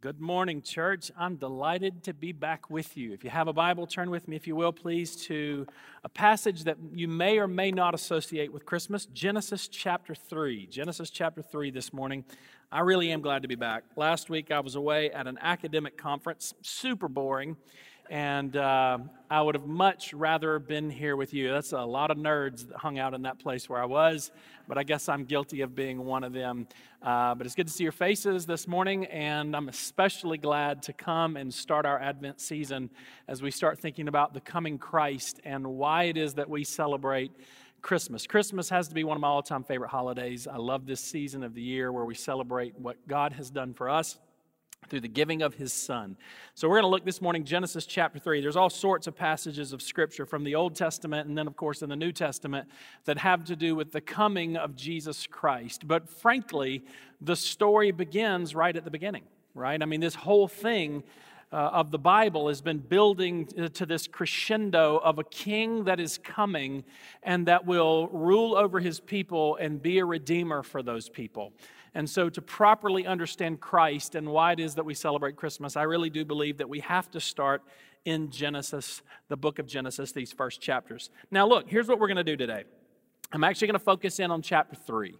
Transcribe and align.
Good 0.00 0.20
morning, 0.20 0.62
church. 0.62 1.10
I'm 1.18 1.34
delighted 1.34 2.04
to 2.04 2.14
be 2.14 2.30
back 2.30 2.70
with 2.70 2.96
you. 2.96 3.12
If 3.12 3.24
you 3.24 3.30
have 3.30 3.48
a 3.48 3.52
Bible, 3.52 3.84
turn 3.84 4.10
with 4.10 4.28
me, 4.28 4.36
if 4.36 4.46
you 4.46 4.54
will, 4.54 4.72
please, 4.72 5.16
to 5.24 5.66
a 6.04 6.08
passage 6.08 6.62
that 6.64 6.76
you 6.94 7.08
may 7.08 7.40
or 7.40 7.48
may 7.48 7.72
not 7.72 7.94
associate 7.94 8.52
with 8.52 8.64
Christmas 8.64 9.06
Genesis 9.06 9.66
chapter 9.66 10.14
3. 10.14 10.68
Genesis 10.68 11.10
chapter 11.10 11.42
3 11.42 11.72
this 11.72 11.92
morning. 11.92 12.24
I 12.70 12.82
really 12.82 13.10
am 13.10 13.22
glad 13.22 13.42
to 13.42 13.48
be 13.48 13.56
back. 13.56 13.82
Last 13.96 14.30
week 14.30 14.52
I 14.52 14.60
was 14.60 14.76
away 14.76 15.10
at 15.10 15.26
an 15.26 15.36
academic 15.42 15.96
conference, 15.96 16.54
super 16.62 17.08
boring 17.08 17.56
and 18.10 18.56
uh, 18.56 18.98
I 19.30 19.42
would 19.42 19.54
have 19.54 19.66
much 19.66 20.14
rather 20.14 20.58
been 20.58 20.90
here 20.90 21.16
with 21.16 21.34
you. 21.34 21.52
That's 21.52 21.72
a 21.72 21.80
lot 21.80 22.10
of 22.10 22.16
nerds 22.16 22.66
that 22.68 22.76
hung 22.76 22.98
out 22.98 23.14
in 23.14 23.22
that 23.22 23.38
place 23.38 23.68
where 23.68 23.80
I 23.80 23.84
was, 23.84 24.30
but 24.66 24.78
I 24.78 24.82
guess 24.82 25.08
I'm 25.08 25.24
guilty 25.24 25.60
of 25.60 25.74
being 25.74 26.04
one 26.04 26.24
of 26.24 26.32
them. 26.32 26.66
Uh, 27.02 27.34
but 27.34 27.46
it's 27.46 27.54
good 27.54 27.66
to 27.66 27.72
see 27.72 27.82
your 27.82 27.92
faces 27.92 28.46
this 28.46 28.66
morning, 28.66 29.04
and 29.06 29.54
I'm 29.54 29.68
especially 29.68 30.38
glad 30.38 30.82
to 30.84 30.92
come 30.92 31.36
and 31.36 31.52
start 31.52 31.84
our 31.84 32.00
Advent 32.00 32.40
season 32.40 32.90
as 33.28 33.42
we 33.42 33.50
start 33.50 33.78
thinking 33.78 34.08
about 34.08 34.32
the 34.32 34.40
coming 34.40 34.78
Christ 34.78 35.40
and 35.44 35.66
why 35.66 36.04
it 36.04 36.16
is 36.16 36.34
that 36.34 36.48
we 36.48 36.64
celebrate. 36.64 37.32
Christmas. 37.80 38.26
Christmas 38.26 38.68
has 38.70 38.88
to 38.88 38.94
be 38.94 39.04
one 39.04 39.16
of 39.16 39.20
my 39.20 39.28
all 39.28 39.40
time 39.40 39.62
favorite 39.62 39.90
holidays. 39.90 40.48
I 40.48 40.56
love 40.56 40.84
this 40.84 41.00
season 41.00 41.44
of 41.44 41.54
the 41.54 41.62
year 41.62 41.92
where 41.92 42.04
we 42.04 42.16
celebrate 42.16 42.76
what 42.76 42.96
God 43.06 43.32
has 43.34 43.50
done 43.50 43.72
for 43.72 43.88
us 43.88 44.18
through 44.86 45.00
the 45.00 45.08
giving 45.08 45.42
of 45.42 45.54
his 45.54 45.72
son. 45.72 46.16
So 46.54 46.68
we're 46.68 46.76
going 46.76 46.84
to 46.84 46.88
look 46.88 47.04
this 47.04 47.20
morning 47.20 47.44
Genesis 47.44 47.84
chapter 47.84 48.18
3. 48.18 48.40
There's 48.40 48.56
all 48.56 48.70
sorts 48.70 49.06
of 49.06 49.16
passages 49.16 49.72
of 49.72 49.82
scripture 49.82 50.24
from 50.24 50.44
the 50.44 50.54
Old 50.54 50.74
Testament 50.74 51.28
and 51.28 51.36
then 51.36 51.46
of 51.46 51.56
course 51.56 51.82
in 51.82 51.88
the 51.88 51.96
New 51.96 52.12
Testament 52.12 52.68
that 53.04 53.18
have 53.18 53.44
to 53.46 53.56
do 53.56 53.74
with 53.74 53.92
the 53.92 54.00
coming 54.00 54.56
of 54.56 54.76
Jesus 54.76 55.26
Christ. 55.26 55.86
But 55.86 56.08
frankly, 56.08 56.84
the 57.20 57.36
story 57.36 57.90
begins 57.90 58.54
right 58.54 58.74
at 58.74 58.84
the 58.84 58.90
beginning, 58.90 59.24
right? 59.54 59.82
I 59.82 59.84
mean 59.84 60.00
this 60.00 60.14
whole 60.14 60.48
thing 60.48 61.02
uh, 61.50 61.56
of 61.56 61.90
the 61.90 61.98
Bible 61.98 62.48
has 62.48 62.60
been 62.60 62.78
building 62.78 63.46
to 63.46 63.86
this 63.86 64.06
crescendo 64.06 64.98
of 64.98 65.18
a 65.18 65.24
king 65.24 65.84
that 65.84 65.98
is 65.98 66.18
coming 66.18 66.84
and 67.22 67.46
that 67.46 67.66
will 67.66 68.08
rule 68.08 68.54
over 68.54 68.80
his 68.80 69.00
people 69.00 69.56
and 69.56 69.80
be 69.80 69.98
a 69.98 70.04
redeemer 70.04 70.62
for 70.62 70.82
those 70.82 71.08
people. 71.08 71.52
And 71.94 72.08
so, 72.08 72.28
to 72.28 72.42
properly 72.42 73.06
understand 73.06 73.60
Christ 73.60 74.14
and 74.14 74.28
why 74.28 74.52
it 74.52 74.60
is 74.60 74.74
that 74.74 74.84
we 74.84 74.94
celebrate 74.94 75.36
Christmas, 75.36 75.76
I 75.76 75.82
really 75.82 76.10
do 76.10 76.24
believe 76.24 76.58
that 76.58 76.68
we 76.68 76.80
have 76.80 77.10
to 77.12 77.20
start 77.20 77.62
in 78.04 78.30
Genesis, 78.30 79.02
the 79.28 79.36
book 79.36 79.58
of 79.58 79.66
Genesis, 79.66 80.12
these 80.12 80.32
first 80.32 80.60
chapters. 80.60 81.10
Now, 81.30 81.46
look, 81.46 81.68
here's 81.68 81.88
what 81.88 81.98
we're 81.98 82.06
going 82.06 82.16
to 82.16 82.24
do 82.24 82.36
today. 82.36 82.64
I'm 83.32 83.44
actually 83.44 83.68
going 83.68 83.78
to 83.78 83.84
focus 83.84 84.20
in 84.20 84.30
on 84.30 84.40
chapter 84.40 84.76
3. 84.76 85.14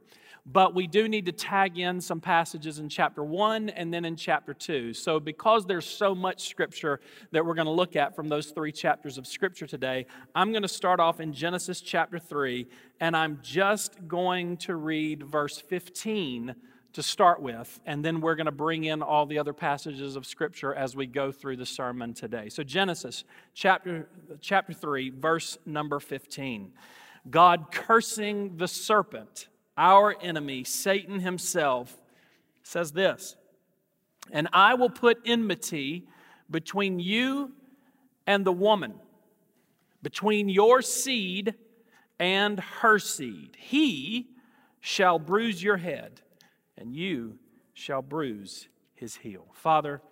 But 0.50 0.74
we 0.74 0.86
do 0.86 1.08
need 1.08 1.26
to 1.26 1.32
tag 1.32 1.78
in 1.78 2.00
some 2.00 2.20
passages 2.20 2.78
in 2.78 2.88
chapter 2.88 3.22
1 3.22 3.68
and 3.68 3.92
then 3.92 4.06
in 4.06 4.16
chapter 4.16 4.54
2. 4.54 4.94
So, 4.94 5.20
because 5.20 5.66
there's 5.66 5.84
so 5.84 6.14
much 6.14 6.48
scripture 6.48 7.00
that 7.32 7.44
we're 7.44 7.54
going 7.54 7.66
to 7.66 7.70
look 7.70 7.96
at 7.96 8.16
from 8.16 8.28
those 8.28 8.46
three 8.46 8.72
chapters 8.72 9.18
of 9.18 9.26
scripture 9.26 9.66
today, 9.66 10.06
I'm 10.34 10.50
going 10.50 10.62
to 10.62 10.68
start 10.68 11.00
off 11.00 11.20
in 11.20 11.34
Genesis 11.34 11.82
chapter 11.82 12.18
3, 12.18 12.66
and 12.98 13.14
I'm 13.14 13.40
just 13.42 14.08
going 14.08 14.56
to 14.58 14.76
read 14.76 15.22
verse 15.22 15.58
15 15.58 16.54
to 16.94 17.02
start 17.02 17.42
with, 17.42 17.78
and 17.84 18.02
then 18.02 18.22
we're 18.22 18.34
going 18.34 18.46
to 18.46 18.50
bring 18.50 18.84
in 18.84 19.02
all 19.02 19.26
the 19.26 19.38
other 19.38 19.52
passages 19.52 20.16
of 20.16 20.24
scripture 20.24 20.74
as 20.74 20.96
we 20.96 21.06
go 21.06 21.30
through 21.30 21.56
the 21.56 21.66
sermon 21.66 22.14
today. 22.14 22.48
So, 22.48 22.62
Genesis 22.62 23.24
chapter, 23.52 24.08
chapter 24.40 24.72
3, 24.72 25.10
verse 25.10 25.58
number 25.66 26.00
15. 26.00 26.72
God 27.28 27.66
cursing 27.70 28.56
the 28.56 28.66
serpent 28.66 29.48
our 29.78 30.14
enemy, 30.20 30.64
Satan 30.64 31.20
himself, 31.20 31.96
says 32.62 32.92
this 32.92 33.36
And 34.30 34.48
I 34.52 34.74
will 34.74 34.90
put 34.90 35.18
enmity 35.24 36.06
between 36.50 36.98
you 36.98 37.52
and 38.26 38.44
the 38.44 38.52
woman, 38.52 38.94
between 40.02 40.48
your 40.48 40.82
seed 40.82 41.54
and 42.18 42.60
her 42.60 42.98
seed. 42.98 43.56
He 43.58 44.28
shall 44.80 45.18
bruise 45.18 45.62
your 45.62 45.76
head, 45.76 46.20
and 46.76 46.94
you 46.94 47.38
shall 47.72 48.02
bruise 48.02 48.68
his 48.94 49.16
heel. 49.16 49.46
Father, 49.54 50.02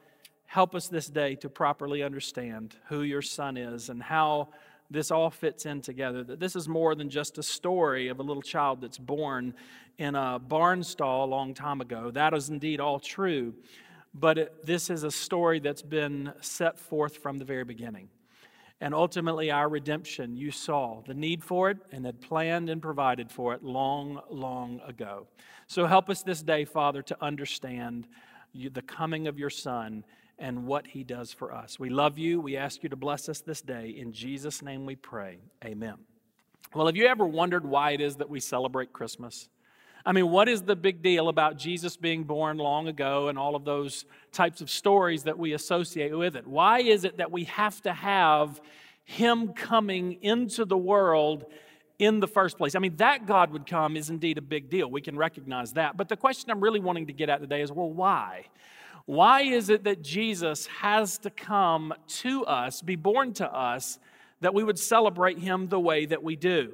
help 0.46 0.74
us 0.74 0.88
this 0.88 1.08
day 1.08 1.34
to 1.36 1.48
properly 1.48 2.02
understand 2.02 2.76
who 2.88 3.02
your 3.02 3.22
son 3.22 3.56
is 3.56 3.88
and 3.88 4.02
how 4.02 4.48
this 4.90 5.10
all 5.10 5.30
fits 5.30 5.66
in 5.66 5.80
together. 5.80 6.22
That 6.24 6.40
this 6.40 6.56
is 6.56 6.68
more 6.68 6.94
than 6.94 7.10
just 7.10 7.38
a 7.38 7.42
story 7.42 8.08
of 8.08 8.20
a 8.20 8.22
little 8.22 8.42
child 8.42 8.80
that's 8.80 8.98
born 8.98 9.54
in 9.98 10.14
a 10.14 10.38
barn 10.38 10.82
stall 10.82 11.24
a 11.24 11.30
long 11.30 11.54
time 11.54 11.80
ago. 11.80 12.10
That 12.10 12.34
is 12.34 12.48
indeed 12.48 12.80
all 12.80 13.00
true. 13.00 13.54
But 14.14 14.38
it, 14.38 14.66
this 14.66 14.88
is 14.88 15.02
a 15.02 15.10
story 15.10 15.60
that's 15.60 15.82
been 15.82 16.32
set 16.40 16.78
forth 16.78 17.18
from 17.18 17.38
the 17.38 17.44
very 17.44 17.64
beginning. 17.64 18.08
And 18.80 18.94
ultimately, 18.94 19.50
our 19.50 19.68
redemption, 19.68 20.36
you 20.36 20.50
saw 20.50 21.02
the 21.06 21.14
need 21.14 21.42
for 21.42 21.70
it 21.70 21.78
and 21.92 22.04
had 22.04 22.20
planned 22.20 22.68
and 22.68 22.82
provided 22.82 23.30
for 23.30 23.54
it 23.54 23.62
long, 23.62 24.20
long 24.30 24.80
ago. 24.86 25.26
So 25.66 25.86
help 25.86 26.10
us 26.10 26.22
this 26.22 26.42
day, 26.42 26.64
Father, 26.66 27.02
to 27.02 27.16
understand 27.22 28.06
you, 28.52 28.68
the 28.68 28.82
coming 28.82 29.28
of 29.28 29.38
your 29.38 29.50
Son 29.50 30.04
and 30.38 30.66
what 30.66 30.86
he 30.86 31.02
does 31.02 31.32
for 31.32 31.52
us. 31.52 31.78
We 31.78 31.88
love 31.88 32.18
you. 32.18 32.40
We 32.40 32.56
ask 32.56 32.82
you 32.82 32.88
to 32.90 32.96
bless 32.96 33.28
us 33.28 33.40
this 33.40 33.60
day. 33.60 33.94
In 33.96 34.12
Jesus' 34.12 34.62
name 34.62 34.84
we 34.86 34.96
pray. 34.96 35.38
Amen. 35.64 35.94
Well, 36.74 36.86
have 36.86 36.96
you 36.96 37.06
ever 37.06 37.26
wondered 37.26 37.64
why 37.64 37.92
it 37.92 38.00
is 38.00 38.16
that 38.16 38.28
we 38.28 38.40
celebrate 38.40 38.92
Christmas? 38.92 39.48
I 40.04 40.12
mean, 40.12 40.30
what 40.30 40.48
is 40.48 40.62
the 40.62 40.76
big 40.76 41.02
deal 41.02 41.28
about 41.28 41.56
Jesus 41.56 41.96
being 41.96 42.22
born 42.22 42.58
long 42.58 42.86
ago 42.86 43.28
and 43.28 43.36
all 43.36 43.56
of 43.56 43.64
those 43.64 44.04
types 44.30 44.60
of 44.60 44.70
stories 44.70 45.24
that 45.24 45.36
we 45.36 45.52
associate 45.52 46.16
with 46.16 46.36
it? 46.36 46.46
Why 46.46 46.80
is 46.80 47.04
it 47.04 47.16
that 47.16 47.32
we 47.32 47.44
have 47.44 47.82
to 47.82 47.92
have 47.92 48.60
him 49.04 49.52
coming 49.52 50.22
into 50.22 50.64
the 50.64 50.76
world 50.76 51.46
in 51.98 52.20
the 52.20 52.28
first 52.28 52.56
place? 52.56 52.76
I 52.76 52.78
mean, 52.78 52.96
that 52.96 53.26
God 53.26 53.50
would 53.50 53.66
come 53.66 53.96
is 53.96 54.10
indeed 54.10 54.38
a 54.38 54.42
big 54.42 54.70
deal. 54.70 54.88
We 54.88 55.00
can 55.00 55.16
recognize 55.16 55.72
that. 55.72 55.96
But 55.96 56.08
the 56.08 56.16
question 56.16 56.50
I'm 56.52 56.60
really 56.60 56.80
wanting 56.80 57.08
to 57.08 57.12
get 57.12 57.28
at 57.28 57.40
today 57.40 57.62
is 57.62 57.72
well, 57.72 57.90
why? 57.90 58.44
Why 59.06 59.42
is 59.42 59.70
it 59.70 59.84
that 59.84 60.02
Jesus 60.02 60.66
has 60.66 61.18
to 61.18 61.30
come 61.30 61.94
to 62.08 62.44
us, 62.44 62.82
be 62.82 62.96
born 62.96 63.32
to 63.34 63.46
us, 63.46 64.00
that 64.40 64.52
we 64.52 64.64
would 64.64 64.80
celebrate 64.80 65.38
him 65.38 65.68
the 65.68 65.78
way 65.78 66.06
that 66.06 66.24
we 66.24 66.34
do? 66.34 66.72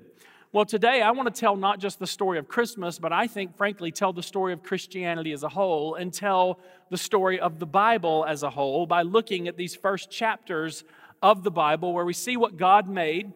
Well, 0.50 0.65
today 0.65 1.03
I 1.03 1.10
want 1.10 1.32
to 1.32 1.41
tell 1.41 1.56
not 1.56 1.78
just 1.78 1.98
the 1.98 2.06
story 2.06 2.38
of 2.38 2.48
Christmas, 2.48 2.98
but 2.98 3.12
I 3.12 3.26
think, 3.26 3.54
frankly, 3.56 3.93
tell 3.93 4.15
the 4.15 4.22
story 4.22 4.54
of 4.54 4.62
Christianity 4.62 5.32
as 5.32 5.43
a 5.43 5.48
whole 5.50 5.94
and 5.94 6.12
tell 6.12 6.59
the 6.88 6.97
story 6.97 7.38
of 7.38 7.59
the 7.59 7.66
Bible 7.66 8.25
as 8.26 8.43
a 8.43 8.50
whole 8.50 8.87
by 8.87 9.03
looking 9.03 9.47
at 9.47 9.59
these 9.59 9.75
first 9.75 10.10
chapters 10.10 10.84
of 11.22 11.43
the 11.43 11.50
Bible 11.50 11.93
where 11.93 12.04
we 12.04 12.14
see 12.14 12.38
what 12.38 12.56
God 12.56 12.88
made, 12.88 13.32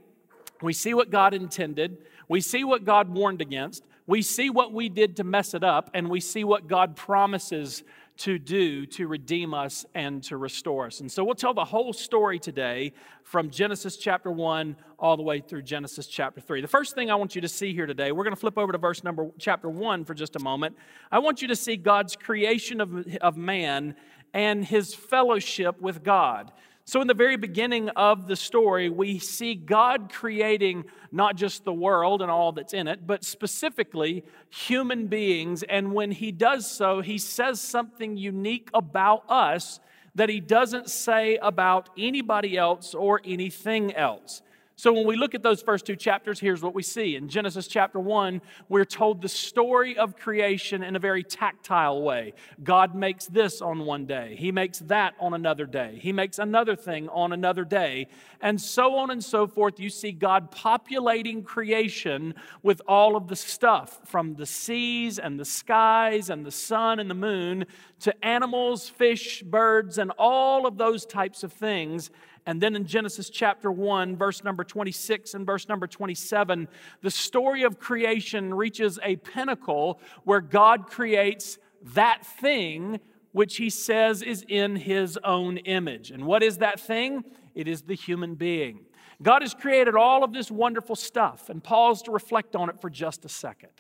we 0.63 0.73
see 0.73 0.95
what 0.95 1.11
God 1.11 1.35
intended, 1.35 1.99
we 2.29 2.41
see 2.41 2.65
what 2.65 2.87
God 2.87 3.11
warned 3.11 3.43
against, 3.43 3.85
we 4.07 4.23
see 4.23 4.49
what 4.49 4.73
we 4.73 4.89
did 4.89 5.17
to 5.17 5.25
mess 5.25 5.53
it 5.53 5.65
up, 5.65 5.91
and 5.93 6.09
we 6.09 6.21
see 6.21 6.45
what 6.45 6.67
God 6.67 6.97
promises 6.97 7.83
to 8.19 8.39
do 8.39 8.87
to 8.87 9.07
redeem 9.07 9.53
us 9.53 9.85
and 9.95 10.23
to 10.25 10.37
restore 10.37 10.87
us. 10.87 11.01
And 11.01 11.11
so 11.11 11.23
we'll 11.25 11.35
tell 11.35 11.55
the 11.55 11.65
whole 11.65 11.93
story 11.93 12.39
today 12.39 12.93
from 13.23 13.51
Genesis 13.51 13.97
chapter 13.97 14.31
1 14.31 14.77
all 14.99 15.17
the 15.17 15.23
way 15.23 15.41
through 15.41 15.63
Genesis 15.63 16.07
chapter 16.07 16.41
3. 16.41 16.61
The 16.63 16.69
first 16.69 16.95
thing 16.95 17.11
I 17.11 17.15
want 17.15 17.35
you 17.35 17.41
to 17.43 17.49
see 17.49 17.75
here 17.75 17.87
today, 17.87 18.13
we're 18.13 18.25
going 18.25 18.35
to 18.35 18.41
flip 18.41 18.57
over 18.57 18.73
to 18.73 18.79
verse 18.79 19.05
number 19.05 19.31
chapter 19.39 19.69
1 19.69 20.05
for 20.05 20.15
just 20.15 20.37
a 20.37 20.41
moment. 20.41 20.77
I 21.13 21.19
want 21.19 21.43
you 21.43 21.49
to 21.49 21.57
see 21.57 21.77
God's 21.77 22.17
creation 22.17 22.81
of, 22.81 23.07
of 23.21 23.37
man 23.37 23.97
and 24.33 24.65
his 24.65 24.95
fellowship 24.95 25.81
with 25.81 26.03
God. 26.03 26.53
So, 26.89 27.01
in 27.01 27.09
the 27.09 27.15
very 27.15 27.37
beginning 27.37 27.89
of 27.91 28.29
the 28.29 28.37
story, 28.37 28.89
we 28.89 29.19
see 29.19 29.57
God 29.57 30.09
creating 30.13 30.85
not 31.11 31.35
just 31.35 31.65
the 31.65 31.73
world 31.73 32.23
and 32.23 32.31
all 32.31 32.53
that's 32.53 32.73
in 32.73 32.87
it, 32.87 33.05
but 33.05 33.25
specifically 33.25 34.23
human 34.51 35.09
beings. 35.09 35.65
And 35.65 35.95
when 35.95 36.13
He 36.13 36.31
does 36.31 36.71
so, 36.71 37.01
He 37.01 37.19
says 37.19 37.61
something 37.61 38.17
unique 38.17 38.71
about 38.73 39.25
us 39.29 39.81
that 40.15 40.29
He 40.29 40.39
doesn't 40.39 40.89
say 40.89 41.39
about 41.43 41.89
anybody 41.99 42.57
else 42.57 42.95
or 42.95 43.21
anything 43.25 43.93
else. 43.93 44.41
So 44.79 44.93
when 44.93 45.07
we 45.07 45.17
look 45.17 45.35
at 45.35 45.43
those 45.43 45.63
first 45.63 45.87
two 45.87 45.97
chapters, 45.97 46.39
here's 46.39 46.61
what 46.61 46.75
we 46.75 46.83
see. 46.83 47.17
In 47.17 47.31
Genesis 47.31 47.67
chapter 47.67 47.99
1, 47.99 48.43
we're 48.69 48.85
told 48.85 49.23
the 49.23 49.29
story 49.29 49.97
of 49.97 50.19
creation 50.19 50.83
in 50.83 50.95
a 50.97 50.99
very 50.99 51.23
tactile 51.23 52.03
way. 52.03 52.35
God 52.63 52.95
makes 52.95 53.25
this 53.25 53.63
on 53.63 53.87
one 53.87 54.05
day, 54.05 54.37
He 54.39 54.53
makes 54.53 54.81
that 54.81 55.15
on 55.19 55.33
another 55.33 55.65
day, 55.65 55.99
He 55.99 56.13
makes 56.13 56.39
another 56.39 56.77
thing 56.77 57.09
on 57.09 57.33
another 57.33 57.65
day, 57.65 58.09
and 58.43 58.61
so 58.61 58.97
on 58.97 59.11
and 59.11 59.25
so 59.25 59.47
forth. 59.47 59.81
You 59.81 59.89
see 59.89 60.13
God 60.13 60.51
populating 60.51 61.43
creation 61.43 62.35
with 62.63 62.83
all 62.87 63.17
of 63.17 63.29
the 63.29 63.37
stuff 63.37 64.01
from 64.05 64.35
the 64.35 64.45
seas 64.45 65.19
and 65.19 65.41
the 65.41 65.47
skies 65.47 66.29
and 66.29 66.45
the 66.45 66.51
sun 66.51 66.99
and 67.01 67.09
the 67.09 67.15
moon 67.15 67.65
to 68.01 68.15
animals, 68.23 68.91
fish, 68.91 69.43
birds, 69.43 69.97
and 69.97 70.13
all 70.19 70.67
of 70.67 70.77
those 70.77 71.07
types 71.07 71.43
of 71.43 71.51
things. 71.51 72.11
And 72.47 72.63
then 72.63 72.77
in 72.77 72.87
Genesis 72.87 73.29
chapter 73.29 73.73
1, 73.73 74.17
verse 74.17 74.45
number 74.45 74.63
26 74.63 75.35
and 75.35 75.45
verse 75.45 75.69
number 75.69 75.89
27, 75.89 76.69
the 77.03 77.11
story 77.11 77.65
of 77.65 77.81
creation 77.81 78.55
reaches 78.55 79.01
a 79.03 79.17
pinnacle 79.17 80.01
where 80.23 80.41
God 80.41 80.87
creates 80.87 81.59
that 81.95 82.25
thing 82.25 83.01
which 83.33 83.57
he 83.57 83.69
says 83.69 84.23
is 84.23 84.45
in 84.49 84.77
his 84.77 85.19
own 85.23 85.59
image. 85.59 86.11
And 86.11 86.25
what 86.25 86.43
is 86.43 86.59
that 86.59 86.81
thing? 86.81 87.25
It 87.55 87.69
is 87.69 87.83
the 87.83 87.95
human 87.95 88.35
being. 88.35 88.86
God 89.23 89.43
has 89.43 89.55
created 89.55 89.95
all 89.95 90.25
of 90.25 90.33
this 90.33 90.51
wonderful 90.51 90.97
stuff, 90.97 91.49
and 91.49 91.63
pause 91.63 92.03
to 92.03 92.11
reflect 92.11 92.55
on 92.55 92.69
it 92.69 92.81
for 92.81 92.91
just 92.91 93.25
a 93.25 93.29
second. 93.29 93.71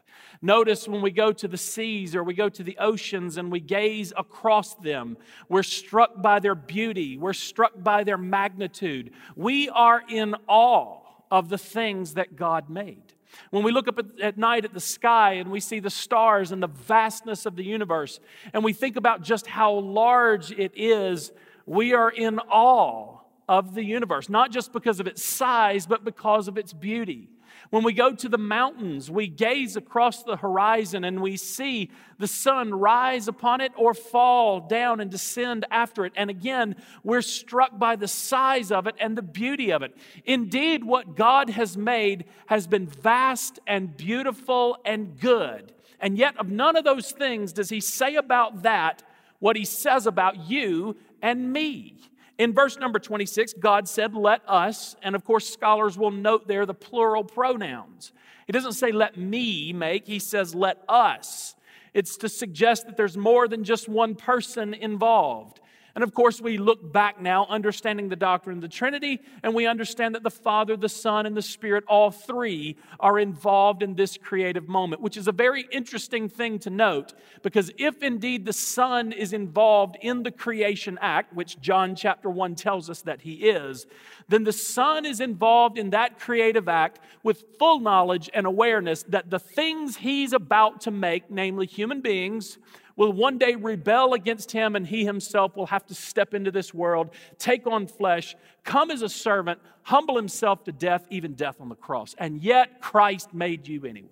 Notice 0.40 0.88
when 0.88 1.02
we 1.02 1.10
go 1.10 1.32
to 1.32 1.46
the 1.46 1.58
seas 1.58 2.16
or 2.16 2.24
we 2.24 2.32
go 2.34 2.48
to 2.48 2.62
the 2.62 2.78
oceans 2.78 3.36
and 3.36 3.52
we 3.52 3.60
gaze 3.60 4.12
across 4.16 4.74
them, 4.76 5.18
we're 5.48 5.62
struck 5.62 6.22
by 6.22 6.40
their 6.40 6.54
beauty, 6.54 7.18
we're 7.18 7.34
struck 7.34 7.72
by 7.82 8.02
their 8.02 8.16
magnitude. 8.16 9.10
We 9.34 9.68
are 9.68 10.02
in 10.08 10.34
awe 10.46 11.00
of 11.30 11.48
the 11.50 11.58
things 11.58 12.14
that 12.14 12.36
God 12.36 12.70
made. 12.70 13.12
When 13.50 13.62
we 13.62 13.72
look 13.72 13.88
up 13.88 13.98
at, 13.98 14.20
at, 14.20 14.38
night 14.38 14.64
at 14.64 14.72
the 14.72 14.80
sky 14.80 15.34
and 15.34 15.50
we 15.50 15.60
see 15.60 15.80
the 15.80 15.90
stars 15.90 16.52
and 16.52 16.62
the 16.62 16.68
vastness 16.68 17.44
of 17.44 17.56
the 17.56 17.64
universe, 17.64 18.20
and 18.54 18.64
we 18.64 18.72
think 18.72 18.96
about 18.96 19.22
just 19.22 19.46
how 19.46 19.72
large 19.74 20.52
it 20.52 20.72
is, 20.74 21.32
we 21.66 21.92
are 21.92 22.10
in 22.10 22.38
awe 22.38 23.15
of 23.48 23.75
the 23.75 23.84
universe, 23.84 24.28
not 24.28 24.50
just 24.50 24.72
because 24.72 25.00
of 25.00 25.06
its 25.06 25.22
size, 25.25 25.87
but 25.87 26.04
because 26.04 26.48
of 26.48 26.58
its 26.58 26.72
beauty. 26.72 27.28
When 27.70 27.82
we 27.82 27.93
go 27.93 28.14
to 28.14 28.28
the 28.28 28.38
mountains, 28.38 29.10
we 29.10 29.26
gaze 29.26 29.76
across 29.76 30.22
the 30.22 30.37
horizon 30.37 31.04
and 31.04 31.20
we 31.20 31.37
see 31.37 31.90
the 32.19 32.28
sun 32.28 32.72
rise 32.75 33.28
upon 33.28 33.60
it 33.60 33.72
or 33.76 33.93
fall 33.93 34.60
down 34.60 35.00
and 35.00 35.10
descend 35.10 35.64
after 35.70 36.04
it. 36.04 36.12
And 36.16 36.31
again, 36.31 36.76
we're 37.02 37.22
struck 37.22 37.76
by 37.78 37.96
the 37.96 38.08
size 38.08 38.70
of 38.70 38.87
it 38.87 38.94
and 39.00 39.19
the 39.19 39.22
beauty 39.22 39.70
of 39.70 39.82
it. 39.82 39.96
Indeed, 40.25 40.84
what 40.84 41.16
God 41.16 41.50
has 41.50 41.76
made 41.76 42.26
has 42.46 42.66
been 42.66 42.87
vast 42.87 43.58
and 43.66 43.96
beautiful 43.96 44.78
and 44.84 45.19
good. 45.19 45.72
And 45.99 46.19
yet, 46.19 46.37
of 46.37 46.49
none 46.49 46.76
of 46.76 46.84
those 46.84 47.10
things 47.10 47.52
does 47.52 47.69
He 47.69 47.81
say 47.81 48.16
about 48.16 48.62
that 48.62 49.02
what 49.38 49.56
He 49.56 49.64
says 49.64 50.06
about 50.06 50.49
you 50.49 50.96
and 51.20 51.52
me. 51.52 51.96
In 52.38 52.52
verse 52.52 52.78
number 52.78 52.98
26, 52.98 53.54
God 53.54 53.88
said, 53.88 54.14
Let 54.14 54.42
us, 54.46 54.96
and 55.02 55.14
of 55.14 55.24
course, 55.24 55.48
scholars 55.48 55.96
will 55.96 56.10
note 56.10 56.46
there 56.46 56.66
the 56.66 56.74
plural 56.74 57.24
pronouns. 57.24 58.12
He 58.46 58.52
doesn't 58.52 58.74
say, 58.74 58.92
Let 58.92 59.16
me 59.16 59.72
make, 59.72 60.06
he 60.06 60.18
says, 60.18 60.54
Let 60.54 60.82
us. 60.88 61.54
It's 61.94 62.18
to 62.18 62.28
suggest 62.28 62.86
that 62.86 62.96
there's 62.98 63.16
more 63.16 63.48
than 63.48 63.64
just 63.64 63.88
one 63.88 64.14
person 64.14 64.74
involved. 64.74 65.60
And 65.96 66.04
of 66.04 66.12
course, 66.12 66.43
we 66.43 66.58
look 66.58 66.93
back 66.93 67.22
now, 67.22 67.46
understanding 67.48 68.10
the 68.10 68.16
doctrine 68.16 68.58
of 68.58 68.60
the 68.60 68.69
Trinity, 68.69 69.19
and 69.43 69.54
we 69.54 69.66
understand 69.66 70.14
that 70.14 70.22
the 70.22 70.31
Father, 70.31 70.76
the 70.76 70.90
Son, 70.90 71.25
and 71.25 71.34
the 71.34 71.40
Spirit, 71.40 71.84
all 71.88 72.10
three, 72.10 72.76
are 73.00 73.19
involved 73.19 73.82
in 73.82 73.94
this 73.94 74.19
creative 74.19 74.69
moment, 74.69 75.00
which 75.00 75.16
is 75.16 75.26
a 75.26 75.32
very 75.32 75.66
interesting 75.72 76.28
thing 76.28 76.58
to 76.58 76.69
note 76.69 77.14
because 77.43 77.70
if 77.78 78.02
indeed 78.02 78.44
the 78.44 78.52
Son 78.52 79.10
is 79.10 79.32
involved 79.32 79.96
in 80.02 80.22
the 80.22 80.31
creation 80.31 80.98
act, 81.00 81.32
which 81.32 81.58
John 81.62 81.96
chapter 81.96 82.28
1 82.28 82.56
tells 82.56 82.90
us 82.90 83.00
that 83.02 83.22
he 83.22 83.49
is, 83.49 83.87
then 84.28 84.44
the 84.44 84.52
Son 84.52 85.06
is 85.06 85.20
involved 85.20 85.78
in 85.78 85.90
that 85.90 86.19
creative 86.19 86.69
act 86.69 86.99
with 87.22 87.44
full 87.58 87.81
knowledge 87.81 88.28
and 88.34 88.46
awareness 88.46 89.02
that 89.04 89.31
the 89.31 89.38
things 89.38 89.96
he's 89.96 90.34
about 90.34 90.82
to 90.82 90.90
make, 90.90 91.31
namely 91.31 91.64
human 91.64 92.02
beings, 92.02 92.58
will 92.96 93.12
one 93.12 93.38
day 93.38 93.54
rebel 93.54 94.14
against 94.14 94.52
him, 94.52 94.75
and 94.75 94.87
he 94.87 95.04
himself 95.04 95.56
will 95.56 95.66
have 95.66 95.87
to 95.87 95.94
step 95.94 96.34
into 96.34 96.50
this 96.50 96.75
world, 96.75 97.10
take 97.38 97.66
on 97.66 97.87
flesh, 97.87 98.34
come 98.64 98.90
as 98.90 99.02
a 99.02 99.08
servant, 99.08 99.60
humble 99.82 100.16
himself 100.16 100.64
to 100.64 100.72
death, 100.72 101.06
even 101.10 101.34
death 101.34 101.60
on 101.60 101.69
the 101.69 101.75
cross. 101.75 102.14
And 102.19 102.43
yet, 102.43 102.81
Christ 102.81 103.32
made 103.34 103.69
you 103.69 103.84
anyway. 103.84 104.10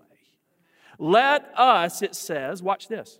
Let 0.98 1.50
us, 1.58 2.02
it 2.02 2.14
says, 2.14 2.62
watch 2.62 2.88
this, 2.88 3.18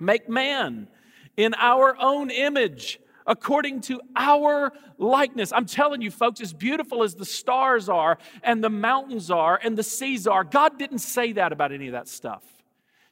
make 0.00 0.28
man 0.28 0.88
in 1.36 1.54
our 1.54 1.96
own 2.00 2.30
image 2.30 2.98
according 3.26 3.82
to 3.82 4.00
our 4.16 4.72
likeness. 4.96 5.52
I'm 5.52 5.66
telling 5.66 6.00
you, 6.00 6.10
folks, 6.10 6.40
as 6.40 6.54
beautiful 6.54 7.02
as 7.02 7.14
the 7.14 7.26
stars 7.26 7.90
are, 7.90 8.18
and 8.42 8.64
the 8.64 8.70
mountains 8.70 9.30
are, 9.30 9.60
and 9.62 9.76
the 9.76 9.82
seas 9.82 10.26
are, 10.26 10.44
God 10.44 10.78
didn't 10.78 11.00
say 11.00 11.32
that 11.32 11.52
about 11.52 11.70
any 11.70 11.88
of 11.88 11.92
that 11.92 12.08
stuff. 12.08 12.42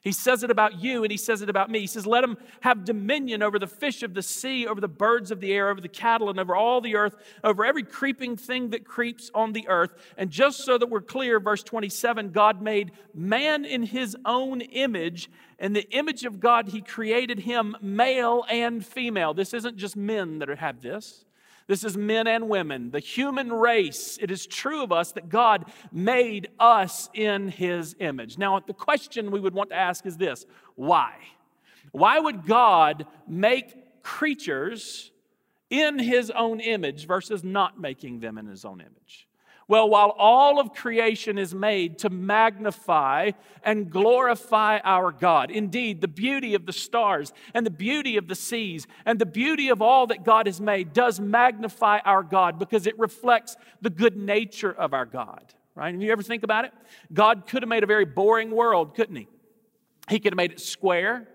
He 0.07 0.13
says 0.13 0.41
it 0.41 0.49
about 0.49 0.81
you 0.81 1.03
and 1.03 1.11
he 1.11 1.17
says 1.17 1.41
it 1.41 1.49
about 1.49 1.69
me. 1.69 1.81
He 1.81 1.87
says, 1.87 2.07
Let 2.07 2.23
him 2.23 2.37
have 2.61 2.85
dominion 2.85 3.43
over 3.43 3.59
the 3.59 3.67
fish 3.67 4.03
of 4.03 4.13
the 4.13 4.21
sea, 4.21 4.65
over 4.65 4.79
the 4.79 4.87
birds 4.87 5.31
of 5.31 5.41
the 5.41 5.51
air, 5.51 5.67
over 5.67 5.81
the 5.81 5.89
cattle, 5.89 6.29
and 6.29 6.39
over 6.39 6.55
all 6.55 6.79
the 6.79 6.95
earth, 6.95 7.17
over 7.43 7.65
every 7.65 7.83
creeping 7.83 8.37
thing 8.37 8.69
that 8.69 8.85
creeps 8.85 9.29
on 9.35 9.51
the 9.51 9.67
earth. 9.67 9.91
And 10.15 10.29
just 10.29 10.63
so 10.63 10.77
that 10.77 10.89
we're 10.89 11.01
clear, 11.01 11.41
verse 11.41 11.61
27 11.61 12.31
God 12.31 12.61
made 12.61 12.93
man 13.13 13.65
in 13.65 13.83
his 13.83 14.15
own 14.23 14.61
image. 14.61 15.29
and 15.59 15.75
the 15.75 15.89
image 15.89 16.23
of 16.23 16.39
God, 16.39 16.69
he 16.69 16.81
created 16.81 17.39
him 17.39 17.75
male 17.81 18.45
and 18.49 18.85
female. 18.85 19.33
This 19.33 19.53
isn't 19.53 19.75
just 19.75 19.97
men 19.97 20.39
that 20.39 20.47
have 20.57 20.81
this. 20.81 21.25
This 21.67 21.83
is 21.83 21.97
men 21.97 22.27
and 22.27 22.47
women, 22.47 22.91
the 22.91 22.99
human 22.99 23.51
race. 23.51 24.17
It 24.21 24.31
is 24.31 24.47
true 24.47 24.83
of 24.83 24.93
us 24.93 25.11
that 25.11 25.27
God 25.27 25.65
made 25.91 26.49
us 26.59 27.09
in 27.13 27.49
his 27.49 27.95
image. 27.99 28.37
Now, 28.37 28.59
the 28.65 28.73
question 28.73 29.31
we 29.31 29.41
would 29.41 29.53
want 29.53 29.69
to 29.69 29.75
ask 29.75 30.05
is 30.05 30.15
this 30.15 30.45
why? 30.75 31.13
Why 31.91 32.19
would 32.19 32.45
God 32.45 33.05
make 33.27 34.01
creatures 34.01 35.11
in 35.69 35.99
his 35.99 36.31
own 36.31 36.61
image 36.61 37.05
versus 37.05 37.43
not 37.43 37.79
making 37.79 38.21
them 38.21 38.37
in 38.37 38.45
his 38.45 38.63
own 38.63 38.79
image? 38.79 39.26
Well, 39.69 39.89
while 39.89 40.15
all 40.17 40.61
of 40.61 40.73
creation 40.73 41.37
is 41.37 41.53
made 41.53 41.99
to 41.99 42.09
magnify 42.09 43.31
and 43.63 43.89
glorify 43.89 44.79
our 44.81 45.11
God, 45.11 45.51
indeed, 45.51 45.99
the 45.99 46.07
beauty 46.07 46.53
of 46.53 46.65
the 46.65 46.71
stars 46.71 47.33
and 47.53 47.65
the 47.65 47.71
beauty 47.71 48.15
of 48.15 48.29
the 48.29 48.35
seas 48.35 48.87
and 49.05 49.19
the 49.19 49.25
beauty 49.25 49.67
of 49.67 49.81
all 49.81 50.07
that 50.07 50.23
God 50.23 50.45
has 50.45 50.61
made 50.61 50.93
does 50.93 51.19
magnify 51.19 51.99
our 52.05 52.23
God 52.23 52.59
because 52.59 52.87
it 52.87 52.97
reflects 52.97 53.57
the 53.81 53.89
good 53.89 54.15
nature 54.15 54.71
of 54.71 54.93
our 54.93 55.05
God, 55.05 55.53
right? 55.75 55.93
And 55.93 56.01
you 56.01 56.13
ever 56.13 56.23
think 56.23 56.43
about 56.43 56.63
it? 56.63 56.71
God 57.11 57.45
could 57.45 57.61
have 57.61 57.69
made 57.69 57.83
a 57.83 57.87
very 57.87 58.05
boring 58.05 58.51
world, 58.51 58.95
couldn't 58.95 59.17
He? 59.17 59.27
He 60.07 60.19
could 60.19 60.31
have 60.31 60.37
made 60.37 60.53
it 60.53 60.61
square, 60.61 61.27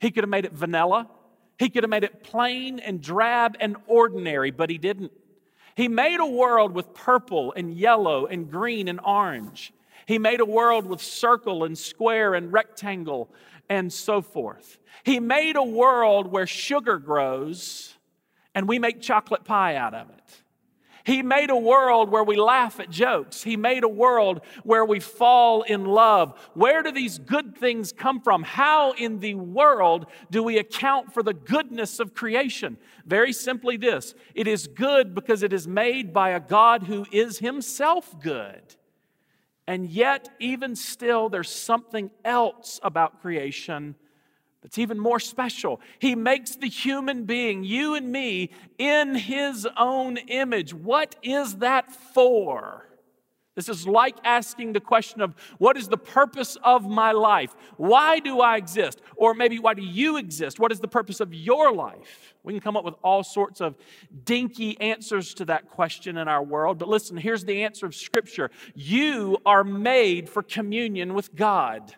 He 0.00 0.10
could 0.10 0.24
have 0.24 0.30
made 0.30 0.46
it 0.46 0.54
vanilla, 0.54 1.10
He 1.58 1.68
could 1.68 1.82
have 1.82 1.90
made 1.90 2.04
it 2.04 2.22
plain 2.22 2.78
and 2.78 3.02
drab 3.02 3.58
and 3.60 3.76
ordinary, 3.86 4.52
but 4.52 4.70
He 4.70 4.78
didn't. 4.78 5.12
He 5.76 5.88
made 5.88 6.20
a 6.20 6.26
world 6.26 6.72
with 6.72 6.94
purple 6.94 7.52
and 7.56 7.74
yellow 7.74 8.26
and 8.26 8.50
green 8.50 8.88
and 8.88 9.00
orange. 9.04 9.72
He 10.06 10.18
made 10.18 10.40
a 10.40 10.44
world 10.44 10.86
with 10.86 11.00
circle 11.00 11.64
and 11.64 11.76
square 11.76 12.34
and 12.34 12.52
rectangle 12.52 13.30
and 13.68 13.92
so 13.92 14.20
forth. 14.20 14.78
He 15.02 15.18
made 15.20 15.56
a 15.56 15.62
world 15.62 16.28
where 16.30 16.46
sugar 16.46 16.98
grows 16.98 17.94
and 18.54 18.68
we 18.68 18.78
make 18.78 19.00
chocolate 19.00 19.44
pie 19.44 19.74
out 19.76 19.94
of 19.94 20.10
it. 20.10 20.43
He 21.04 21.22
made 21.22 21.50
a 21.50 21.56
world 21.56 22.08
where 22.08 22.24
we 22.24 22.36
laugh 22.36 22.80
at 22.80 22.88
jokes. 22.88 23.42
He 23.42 23.58
made 23.58 23.84
a 23.84 23.88
world 23.88 24.40
where 24.62 24.86
we 24.86 25.00
fall 25.00 25.60
in 25.62 25.84
love. 25.84 26.32
Where 26.54 26.82
do 26.82 26.90
these 26.90 27.18
good 27.18 27.58
things 27.58 27.92
come 27.92 28.22
from? 28.22 28.42
How 28.42 28.92
in 28.92 29.20
the 29.20 29.34
world 29.34 30.06
do 30.30 30.42
we 30.42 30.56
account 30.56 31.12
for 31.12 31.22
the 31.22 31.34
goodness 31.34 32.00
of 32.00 32.14
creation? 32.14 32.78
Very 33.04 33.34
simply, 33.34 33.76
this 33.76 34.14
it 34.34 34.46
is 34.46 34.66
good 34.66 35.14
because 35.14 35.42
it 35.42 35.52
is 35.52 35.68
made 35.68 36.14
by 36.14 36.30
a 36.30 36.40
God 36.40 36.84
who 36.84 37.04
is 37.12 37.38
himself 37.38 38.18
good. 38.20 38.74
And 39.66 39.90
yet, 39.90 40.30
even 40.40 40.74
still, 40.74 41.28
there's 41.28 41.50
something 41.50 42.10
else 42.24 42.80
about 42.82 43.20
creation 43.20 43.94
that's 44.64 44.78
even 44.78 44.98
more 44.98 45.20
special. 45.20 45.78
He 45.98 46.14
makes 46.14 46.56
the 46.56 46.70
human 46.70 47.26
being, 47.26 47.64
you 47.64 47.94
and 47.94 48.10
me, 48.10 48.48
in 48.78 49.14
his 49.14 49.68
own 49.76 50.16
image. 50.16 50.72
What 50.72 51.16
is 51.22 51.56
that 51.56 51.92
for? 51.92 52.88
This 53.56 53.68
is 53.68 53.86
like 53.86 54.16
asking 54.24 54.72
the 54.72 54.80
question 54.80 55.20
of 55.20 55.34
what 55.58 55.76
is 55.76 55.88
the 55.88 55.98
purpose 55.98 56.56
of 56.64 56.88
my 56.88 57.12
life? 57.12 57.54
Why 57.76 58.20
do 58.20 58.40
I 58.40 58.56
exist? 58.56 59.02
Or 59.16 59.34
maybe 59.34 59.58
why 59.58 59.74
do 59.74 59.82
you 59.82 60.16
exist? 60.16 60.58
What 60.58 60.72
is 60.72 60.80
the 60.80 60.88
purpose 60.88 61.20
of 61.20 61.34
your 61.34 61.70
life? 61.70 62.34
We 62.42 62.54
can 62.54 62.60
come 62.62 62.76
up 62.76 62.86
with 62.86 62.94
all 63.04 63.22
sorts 63.22 63.60
of 63.60 63.76
dinky 64.24 64.80
answers 64.80 65.34
to 65.34 65.44
that 65.44 65.68
question 65.68 66.16
in 66.16 66.26
our 66.26 66.42
world, 66.42 66.78
but 66.78 66.88
listen, 66.88 67.18
here's 67.18 67.44
the 67.44 67.64
answer 67.64 67.84
of 67.84 67.94
Scripture 67.94 68.50
You 68.74 69.36
are 69.44 69.62
made 69.62 70.30
for 70.30 70.42
communion 70.42 71.12
with 71.12 71.34
God. 71.36 71.94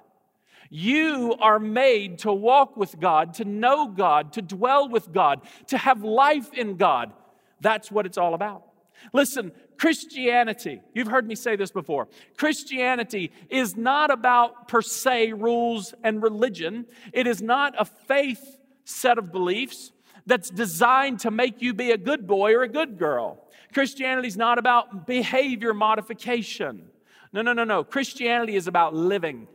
You 0.71 1.37
are 1.41 1.59
made 1.59 2.19
to 2.21 2.33
walk 2.33 2.77
with 2.77 2.99
God, 2.99 3.35
to 3.35 3.45
know 3.45 3.89
God, 3.89 4.33
to 4.35 4.43
dwell 4.43 4.89
with 4.89 5.13
God, 5.13 5.41
to 5.69 5.79
have 5.79 6.03
life 6.03 6.53
in 6.53 6.77
God. 6.77 7.13
That's 7.61 7.91
what 7.91 8.07
it's 8.07 8.19
all 8.19 8.35
about. 8.35 8.65
Listen, 9.13 9.53
Christianity, 9.79 10.81
you've 10.95 11.09
heard 11.09 11.27
me 11.27 11.35
say 11.35 11.57
this 11.57 11.71
before. 11.71 12.09
Christianity 12.37 13.31
is 13.49 13.77
not 13.77 14.11
about 14.11 14.69
per 14.69 14.83
se 14.83 15.33
rules 15.33 15.95
and 16.03 16.23
religion, 16.23 16.87
it 17.13 17.27
is 17.27 17.43
not 17.43 17.75
a 17.79 17.85
faith 17.85 18.59
set 18.85 19.19
of 19.19 19.33
beliefs 19.33 19.93
that's 20.27 20.51
designed 20.51 21.21
to 21.21 21.31
make 21.31 21.63
you 21.63 21.73
be 21.73 21.93
a 21.93 21.99
good 21.99 22.27
boy 22.27 22.55
or 22.55 22.63
a 22.63 22.69
good 22.69 22.99
girl. 22.99 23.43
Christianity 23.73 24.29
is 24.29 24.37
not 24.37 24.59
about 24.59 25.07
behavior 25.07 25.75
modification. 25.75 26.89
No, 27.33 27.43
no, 27.43 27.53
no, 27.53 27.65
no. 27.65 27.85
Christianity 27.85 28.57
is 28.57 28.67
about 28.67 28.95
living. 28.95 29.47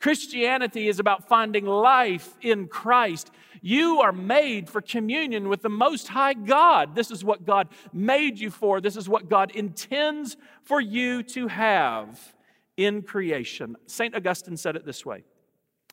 Christianity 0.00 0.88
is 0.88 0.98
about 0.98 1.28
finding 1.28 1.66
life 1.66 2.36
in 2.40 2.68
Christ. 2.68 3.30
You 3.60 4.00
are 4.00 4.12
made 4.12 4.70
for 4.70 4.80
communion 4.80 5.48
with 5.48 5.60
the 5.60 5.68
Most 5.68 6.08
High 6.08 6.32
God. 6.32 6.94
This 6.94 7.10
is 7.10 7.22
what 7.22 7.44
God 7.44 7.68
made 7.92 8.38
you 8.38 8.50
for. 8.50 8.80
This 8.80 8.96
is 8.96 9.08
what 9.08 9.28
God 9.28 9.50
intends 9.50 10.38
for 10.62 10.80
you 10.80 11.22
to 11.24 11.48
have 11.48 12.34
in 12.78 13.02
creation. 13.02 13.76
St. 13.86 14.16
Augustine 14.16 14.56
said 14.56 14.74
it 14.74 14.86
this 14.86 15.04
way 15.04 15.22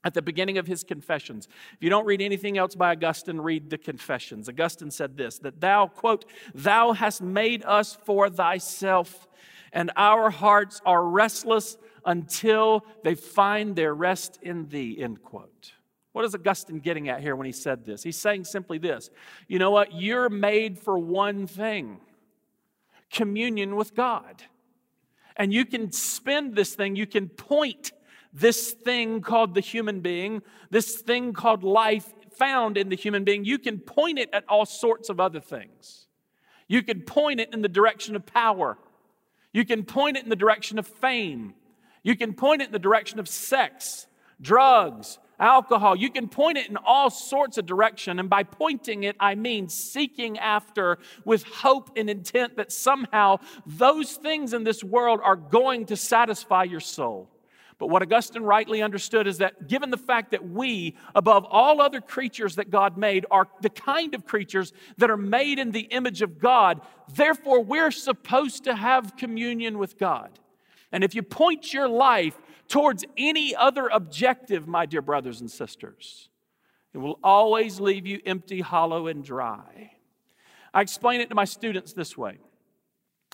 at 0.06 0.14
the 0.14 0.22
beginning 0.22 0.58
of 0.58 0.68
his 0.68 0.86
confessions. 0.86 1.50
If 1.74 1.84
you 1.84 1.90
don't 1.90 2.06
read 2.06 2.22
anything 2.22 2.58
else 2.58 2.76
by 2.76 2.92
Augustine, 2.94 3.42
read 3.42 3.70
the 3.70 3.78
confessions. 3.78 4.48
Augustine 4.48 4.92
said 4.92 5.18
this 5.18 5.40
that 5.40 5.60
thou, 5.60 5.88
quote, 5.88 6.24
thou 6.56 6.94
hast 6.94 7.22
made 7.22 7.66
us 7.66 7.98
for 8.06 8.30
thyself, 8.30 9.28
and 9.74 9.92
our 9.98 10.30
hearts 10.30 10.82
are 10.86 11.04
restless 11.04 11.78
until 12.08 12.84
they 13.04 13.14
find 13.14 13.76
their 13.76 13.94
rest 13.94 14.40
in 14.42 14.68
thee, 14.70 14.98
end 15.00 15.22
quote. 15.22 15.74
What 16.14 16.26
is 16.26 16.34
Augustine 16.34 16.80
getting 16.80 17.10
at 17.10 17.22
here 17.22 17.36
when 17.36 17.46
he 17.46 17.52
said 17.52 17.86
this? 17.86 18.02
He's 18.02 18.18
saying 18.18 18.46
simply 18.46 18.80
this 18.80 19.12
You 19.48 19.60
know 19.60 19.70
what? 19.70 19.94
You're 19.94 20.30
made 20.30 20.80
for 20.80 20.98
one 20.98 21.46
thing 21.46 22.00
communion 23.12 23.76
with 23.76 23.94
God. 23.96 24.44
And 25.36 25.54
you 25.54 25.66
can 25.66 25.92
spend 25.92 26.56
this 26.56 26.74
thing, 26.74 26.96
you 26.96 27.06
can 27.06 27.30
point 27.30 27.92
this 28.34 28.72
thing 28.72 29.22
called 29.22 29.54
the 29.54 29.62
human 29.62 30.00
being, 30.00 30.42
this 30.72 30.98
thing 31.02 31.32
called 31.34 31.64
life 31.64 32.12
found 32.32 32.78
in 32.78 32.90
the 32.90 32.96
human 32.96 33.24
being, 33.24 33.46
you 33.46 33.58
can 33.60 33.80
point 33.80 34.20
it 34.20 34.30
at 34.34 34.44
all 34.50 34.66
sorts 34.66 35.10
of 35.10 35.20
other 35.20 35.40
things. 35.40 36.08
You 36.68 36.84
can 36.84 37.02
point 37.02 37.40
it 37.40 37.54
in 37.54 37.62
the 37.62 37.70
direction 37.70 38.16
of 38.16 38.26
power. 38.26 38.78
You 39.54 39.66
can 39.66 39.84
point 39.84 40.18
it 40.18 40.24
in 40.24 40.30
the 40.30 40.36
direction 40.36 40.78
of 40.80 40.88
fame. 40.88 41.54
You 42.08 42.16
can 42.16 42.32
point 42.32 42.62
it 42.62 42.68
in 42.68 42.72
the 42.72 42.80
direction 42.80 43.20
of 43.20 43.28
sex, 43.28 44.08
drugs, 44.40 45.20
alcohol. 45.42 45.94
You 45.94 46.10
can 46.10 46.30
point 46.30 46.58
it 46.58 46.70
in 46.70 46.78
all 46.78 47.10
sorts 47.10 47.58
of 47.58 47.66
direction. 47.66 48.18
And 48.18 48.30
by 48.30 48.44
pointing 48.44 49.04
it, 49.04 49.18
I 49.20 49.36
mean 49.36 49.68
seeking 49.68 50.40
after 50.40 51.00
with 51.26 51.44
hope 51.44 51.92
and 51.98 52.10
intent 52.10 52.56
that 52.56 52.72
somehow 52.72 53.40
those 53.66 54.14
things 54.14 54.54
in 54.54 54.64
this 54.64 54.86
world 54.86 55.20
are 55.22 55.36
going 55.36 55.86
to 55.88 55.98
satisfy 55.98 56.64
your 56.64 56.80
soul. 56.80 57.30
But 57.78 57.88
what 57.88 58.02
Augustine 58.02 58.44
rightly 58.44 58.82
understood 58.82 59.28
is 59.28 59.40
that 59.40 59.68
given 59.68 59.90
the 59.90 59.98
fact 59.98 60.32
that 60.32 60.48
we, 60.48 60.96
above 61.14 61.44
all 61.44 61.82
other 61.82 62.00
creatures 62.00 62.56
that 62.56 62.70
God 62.70 62.96
made, 62.96 63.26
are 63.30 63.50
the 63.60 63.70
kind 63.70 64.16
of 64.16 64.26
creatures 64.26 64.72
that 64.98 65.12
are 65.12 65.18
made 65.18 65.60
in 65.60 65.72
the 65.72 65.82
image 65.82 66.22
of 66.22 66.40
God, 66.40 66.80
therefore 67.16 67.62
we're 67.62 67.92
supposed 67.92 68.64
to 68.64 68.76
have 68.76 69.18
communion 69.18 69.78
with 69.78 69.98
God. 69.98 70.40
And 70.92 71.04
if 71.04 71.16
you 71.16 71.24
point 71.24 71.74
your 71.74 71.88
life 71.88 72.38
towards 72.68 73.06
any 73.18 73.56
other 73.56 73.88
objective, 73.88 74.68
my 74.68 74.86
dear 74.86 75.02
brothers 75.02 75.42
and 75.42 75.50
sisters, 75.50 76.30
it 76.94 76.98
will 76.98 77.20
always 77.24 77.80
leave 77.80 78.08
you 78.08 78.20
empty, 78.26 78.62
hollow, 78.62 79.08
and 79.08 79.24
dry. 79.24 79.92
I 80.74 80.82
explain 80.82 81.22
it 81.22 81.30
to 81.30 81.36
my 81.36 81.46
students 81.46 81.94
this 81.94 82.18
way. 82.18 82.40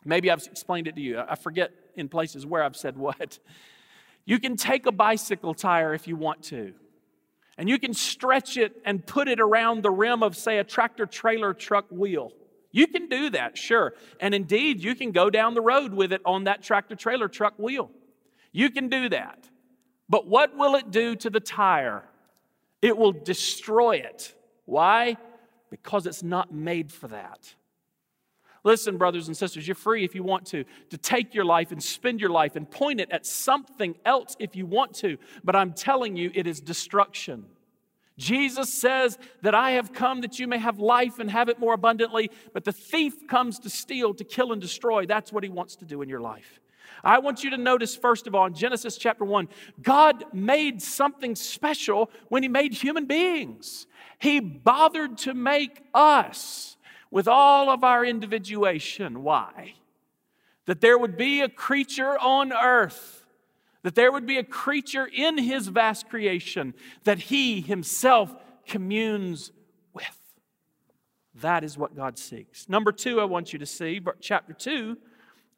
Maybe 0.05 0.29
I've 0.29 0.45
explained 0.45 0.87
it 0.87 0.95
to 0.95 1.01
you. 1.01 1.19
I 1.19 1.35
forget 1.35 1.71
in 1.95 2.09
places 2.09 2.45
where 2.45 2.63
I've 2.63 2.75
said 2.75 2.97
what. 2.97 3.39
You 4.25 4.39
can 4.39 4.55
take 4.55 4.85
a 4.85 4.91
bicycle 4.93 5.53
tire 5.53 5.93
if 5.93 6.07
you 6.07 6.15
want 6.15 6.43
to, 6.43 6.73
and 7.57 7.67
you 7.67 7.77
can 7.77 7.93
stretch 7.93 8.55
it 8.55 8.73
and 8.85 9.05
put 9.05 9.27
it 9.27 9.41
around 9.41 9.83
the 9.83 9.91
rim 9.91 10.23
of, 10.23 10.37
say, 10.37 10.59
a 10.59 10.63
tractor 10.63 11.05
trailer 11.05 11.53
truck 11.53 11.87
wheel. 11.91 12.31
You 12.73 12.87
can 12.87 13.07
do 13.07 13.29
that, 13.29 13.57
sure. 13.57 13.93
And 14.19 14.33
indeed, 14.33 14.83
you 14.83 14.95
can 14.95 15.11
go 15.11 15.29
down 15.29 15.53
the 15.53 15.61
road 15.61 15.93
with 15.93 16.11
it 16.11 16.21
on 16.25 16.45
that 16.45 16.63
tractor 16.63 16.95
trailer 16.95 17.29
truck 17.29 17.53
wheel. 17.57 17.91
You 18.51 18.71
can 18.71 18.89
do 18.89 19.07
that. 19.09 19.47
But 20.09 20.27
what 20.27 20.57
will 20.57 20.75
it 20.75 20.91
do 20.91 21.15
to 21.17 21.29
the 21.29 21.39
tire? 21.39 22.03
It 22.81 22.97
will 22.97 23.13
destroy 23.13 23.97
it. 23.97 24.35
Why? 24.65 25.17
Because 25.69 26.07
it's 26.07 26.23
not 26.23 26.51
made 26.51 26.91
for 26.91 27.07
that. 27.09 27.53
Listen, 28.63 28.97
brothers 28.97 29.27
and 29.27 29.37
sisters, 29.37 29.67
you're 29.67 29.75
free 29.75 30.03
if 30.03 30.15
you 30.15 30.23
want 30.23 30.47
to, 30.47 30.63
to 30.89 30.97
take 30.97 31.35
your 31.35 31.45
life 31.45 31.71
and 31.71 31.83
spend 31.83 32.19
your 32.19 32.29
life 32.29 32.55
and 32.55 32.69
point 32.69 32.99
it 32.99 33.11
at 33.11 33.25
something 33.25 33.95
else 34.03 34.35
if 34.39 34.55
you 34.55 34.65
want 34.65 34.95
to. 34.95 35.17
But 35.43 35.55
I'm 35.55 35.73
telling 35.73 36.15
you, 36.15 36.31
it 36.33 36.47
is 36.47 36.59
destruction. 36.59 37.45
Jesus 38.17 38.71
says 38.71 39.17
that 39.41 39.55
I 39.55 39.71
have 39.71 39.91
come 39.91 40.21
that 40.21 40.39
you 40.39 40.47
may 40.47 40.59
have 40.59 40.79
life 40.79 41.19
and 41.19 41.31
have 41.31 41.49
it 41.49 41.59
more 41.59 41.73
abundantly, 41.73 42.29
but 42.53 42.63
the 42.63 42.71
thief 42.71 43.27
comes 43.27 43.59
to 43.59 43.69
steal, 43.69 44.13
to 44.13 44.23
kill, 44.23 44.51
and 44.51 44.61
destroy. 44.61 45.05
That's 45.05 45.33
what 45.33 45.43
he 45.43 45.49
wants 45.49 45.75
to 45.77 45.85
do 45.85 46.01
in 46.01 46.09
your 46.09 46.21
life. 46.21 46.59
I 47.03 47.19
want 47.19 47.43
you 47.43 47.49
to 47.49 47.57
notice, 47.57 47.95
first 47.95 48.27
of 48.27 48.35
all, 48.35 48.45
in 48.45 48.53
Genesis 48.53 48.97
chapter 48.97 49.25
1, 49.25 49.49
God 49.81 50.23
made 50.31 50.81
something 50.81 51.35
special 51.35 52.09
when 52.29 52.43
he 52.43 52.49
made 52.49 52.73
human 52.73 53.05
beings. 53.05 53.87
He 54.19 54.39
bothered 54.39 55.17
to 55.19 55.33
make 55.33 55.81
us 55.93 56.77
with 57.11 57.27
all 57.27 57.69
of 57.69 57.83
our 57.83 58.05
individuation. 58.05 59.23
Why? 59.23 59.73
That 60.65 60.81
there 60.81 60.97
would 60.97 61.17
be 61.17 61.41
a 61.41 61.49
creature 61.49 62.17
on 62.19 62.53
earth 62.53 63.22
that 63.83 63.95
there 63.95 64.11
would 64.11 64.25
be 64.25 64.37
a 64.37 64.43
creature 64.43 65.05
in 65.05 65.37
his 65.37 65.67
vast 65.67 66.09
creation 66.09 66.73
that 67.03 67.19
he 67.19 67.61
himself 67.61 68.33
communes 68.65 69.51
with. 69.93 70.17
That 71.35 71.63
is 71.63 71.77
what 71.77 71.95
God 71.95 72.17
seeks. 72.17 72.67
Number 72.67 72.91
two, 72.91 73.19
I 73.19 73.25
want 73.25 73.53
you 73.53 73.59
to 73.59 73.65
see, 73.65 74.01
chapter 74.21 74.53
2, 74.53 74.97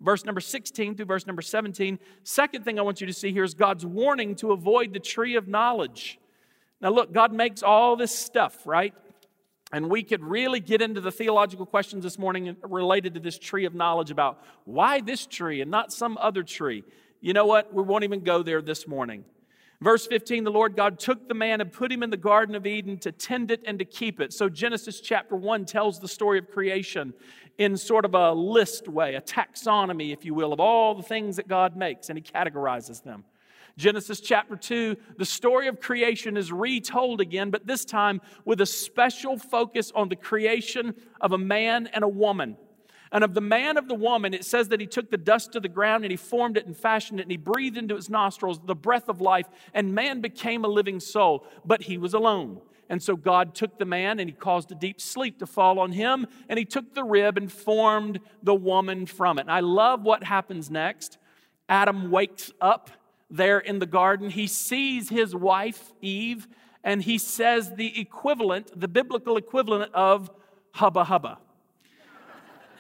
verse 0.02 0.26
number 0.26 0.42
16 0.42 0.96
through 0.96 1.06
verse 1.06 1.28
number 1.28 1.42
17. 1.42 2.00
Second 2.24 2.66
thing 2.66 2.80
I 2.80 2.82
want 2.82 3.00
you 3.00 3.08
to 3.08 3.14
see 3.14 3.32
here 3.32 3.44
is 3.44 3.54
God's 3.54 3.86
warning 3.86 4.36
to 4.36 4.52
avoid 4.52 4.94
the 4.94 5.00
tree 5.00 5.36
of 5.36 5.48
knowledge. 5.48 6.20
Now, 6.82 6.90
look, 6.90 7.14
God 7.14 7.32
makes 7.32 7.64
all 7.64 7.96
this 7.96 8.18
stuff, 8.18 8.66
right? 8.66 8.94
And 9.72 9.90
we 9.90 10.04
could 10.04 10.24
really 10.24 10.60
get 10.60 10.82
into 10.82 11.02
the 11.02 11.12
theological 11.12 11.66
questions 11.66 12.04
this 12.04 12.20
morning 12.20 12.56
related 12.64 13.14
to 13.16 13.20
this 13.20 13.38
tree 13.38 13.66
of 13.66 13.74
knowledge 13.74 14.12
about 14.12 14.44
why 14.66 15.02
this 15.02 15.26
tree 15.26 15.62
and 15.62 15.72
not 15.72 15.92
some 15.92 16.18
other 16.20 16.44
tree. 16.44 16.84
You 17.26 17.34
know 17.34 17.48
what? 17.48 17.74
We 17.74 17.82
won't 17.82 18.04
even 18.04 18.20
go 18.20 18.44
there 18.44 18.62
this 18.62 18.88
morning. 18.88 19.26
Verse 19.82 20.06
15, 20.06 20.44
the 20.44 20.52
Lord 20.52 20.76
God 20.76 21.00
took 21.00 21.28
the 21.28 21.34
man 21.34 21.60
and 21.60 21.74
put 21.74 21.92
him 21.92 22.04
in 22.04 22.12
the 22.12 22.18
Garden 22.18 22.54
of 22.54 22.68
Eden 22.68 23.00
to 23.00 23.12
tend 23.12 23.50
it 23.50 23.64
and 23.66 23.80
to 23.80 23.86
keep 23.86 24.22
it. 24.22 24.32
So 24.32 24.48
Genesis 24.48 25.02
chapter 25.02 25.36
1 25.36 25.66
tells 25.66 26.00
the 26.00 26.08
story 26.08 26.38
of 26.38 26.52
creation 26.52 27.16
in 27.58 27.78
sort 27.78 28.06
of 28.06 28.14
a 28.14 28.32
list 28.32 28.88
way, 28.88 29.16
a 29.16 29.22
taxonomy, 29.22 30.14
if 30.14 30.24
you 30.24 30.36
will, 30.36 30.54
of 30.54 30.60
all 30.60 30.94
the 30.94 31.02
things 31.02 31.38
that 31.38 31.48
God 31.48 31.76
makes, 31.76 32.10
and 32.10 32.20
he 32.20 32.22
categorizes 32.22 33.02
them. 33.02 33.24
Genesis 33.76 34.20
chapter 34.20 34.56
2, 34.56 34.96
the 35.18 35.26
story 35.26 35.68
of 35.68 35.80
creation 35.80 36.38
is 36.38 36.52
retold 36.52 37.22
again, 37.22 37.50
but 37.50 37.66
this 37.66 37.86
time 37.86 38.22
with 38.46 38.62
a 38.62 38.68
special 38.68 39.40
focus 39.40 39.92
on 39.96 40.10
the 40.10 40.16
creation 40.16 40.94
of 41.20 41.32
a 41.32 41.40
man 41.40 41.88
and 41.88 42.04
a 42.04 42.08
woman. 42.08 42.56
And 43.12 43.24
of 43.24 43.34
the 43.34 43.42
man 43.42 43.78
of 43.78 43.88
the 43.88 43.96
woman, 43.96 44.34
it 44.34 44.46
says 44.46 44.70
that 44.70 44.80
he 44.80 44.88
took 44.88 45.12
the 45.12 45.18
dust 45.18 45.56
of 45.56 45.64
the 45.64 45.70
ground 45.70 46.04
and 46.04 46.12
he 46.12 46.18
formed 46.18 46.58
it 46.58 46.66
and 46.66 46.76
fashioned 46.76 47.20
it 47.20 47.24
and 47.24 47.32
he 47.32 47.38
breathed 47.38 47.78
into 47.78 47.96
his 47.96 48.10
nostrils 48.10 48.60
the 48.66 48.76
breath 48.76 49.10
of 49.10 49.22
life, 49.22 49.48
and 49.74 49.94
man 49.94 50.22
became 50.22 50.66
a 50.66 50.68
living 50.68 51.00
soul. 51.00 51.46
But 51.64 51.84
he 51.84 51.98
was 51.98 52.14
alone. 52.14 52.62
And 52.90 53.02
so 53.02 53.16
God 53.16 53.56
took 53.56 53.80
the 53.80 53.86
man 53.86 54.20
and 54.20 54.30
he 54.30 54.36
caused 54.36 54.72
a 54.72 54.76
deep 54.76 55.02
sleep 55.02 55.40
to 55.40 55.48
fall 55.48 55.80
on 55.80 55.92
him, 55.92 56.28
and 56.50 56.60
he 56.60 56.66
took 56.66 56.94
the 56.94 57.04
rib 57.04 57.38
and 57.38 57.52
formed 57.52 58.20
the 58.44 58.56
woman 58.56 59.06
from 59.06 59.40
it. 59.40 59.42
And 59.42 59.52
I 59.52 59.62
love 59.62 60.04
what 60.04 60.24
happens 60.24 60.70
next. 60.70 61.18
Adam 61.68 62.12
wakes 62.12 62.52
up 62.62 62.92
there 63.30 63.60
in 63.60 63.80
the 63.80 63.88
garden. 63.88 64.30
He 64.30 64.46
sees 64.46 65.10
his 65.10 65.36
wife, 65.36 65.94
Eve, 66.02 66.48
and 66.84 67.02
he 67.02 67.18
says 67.18 67.74
the 67.76 68.00
equivalent, 68.00 68.80
the 68.80 68.88
biblical 68.88 69.38
equivalent 69.38 69.92
of 69.96 70.30
hubba 70.74 71.06
hubba 71.06 71.40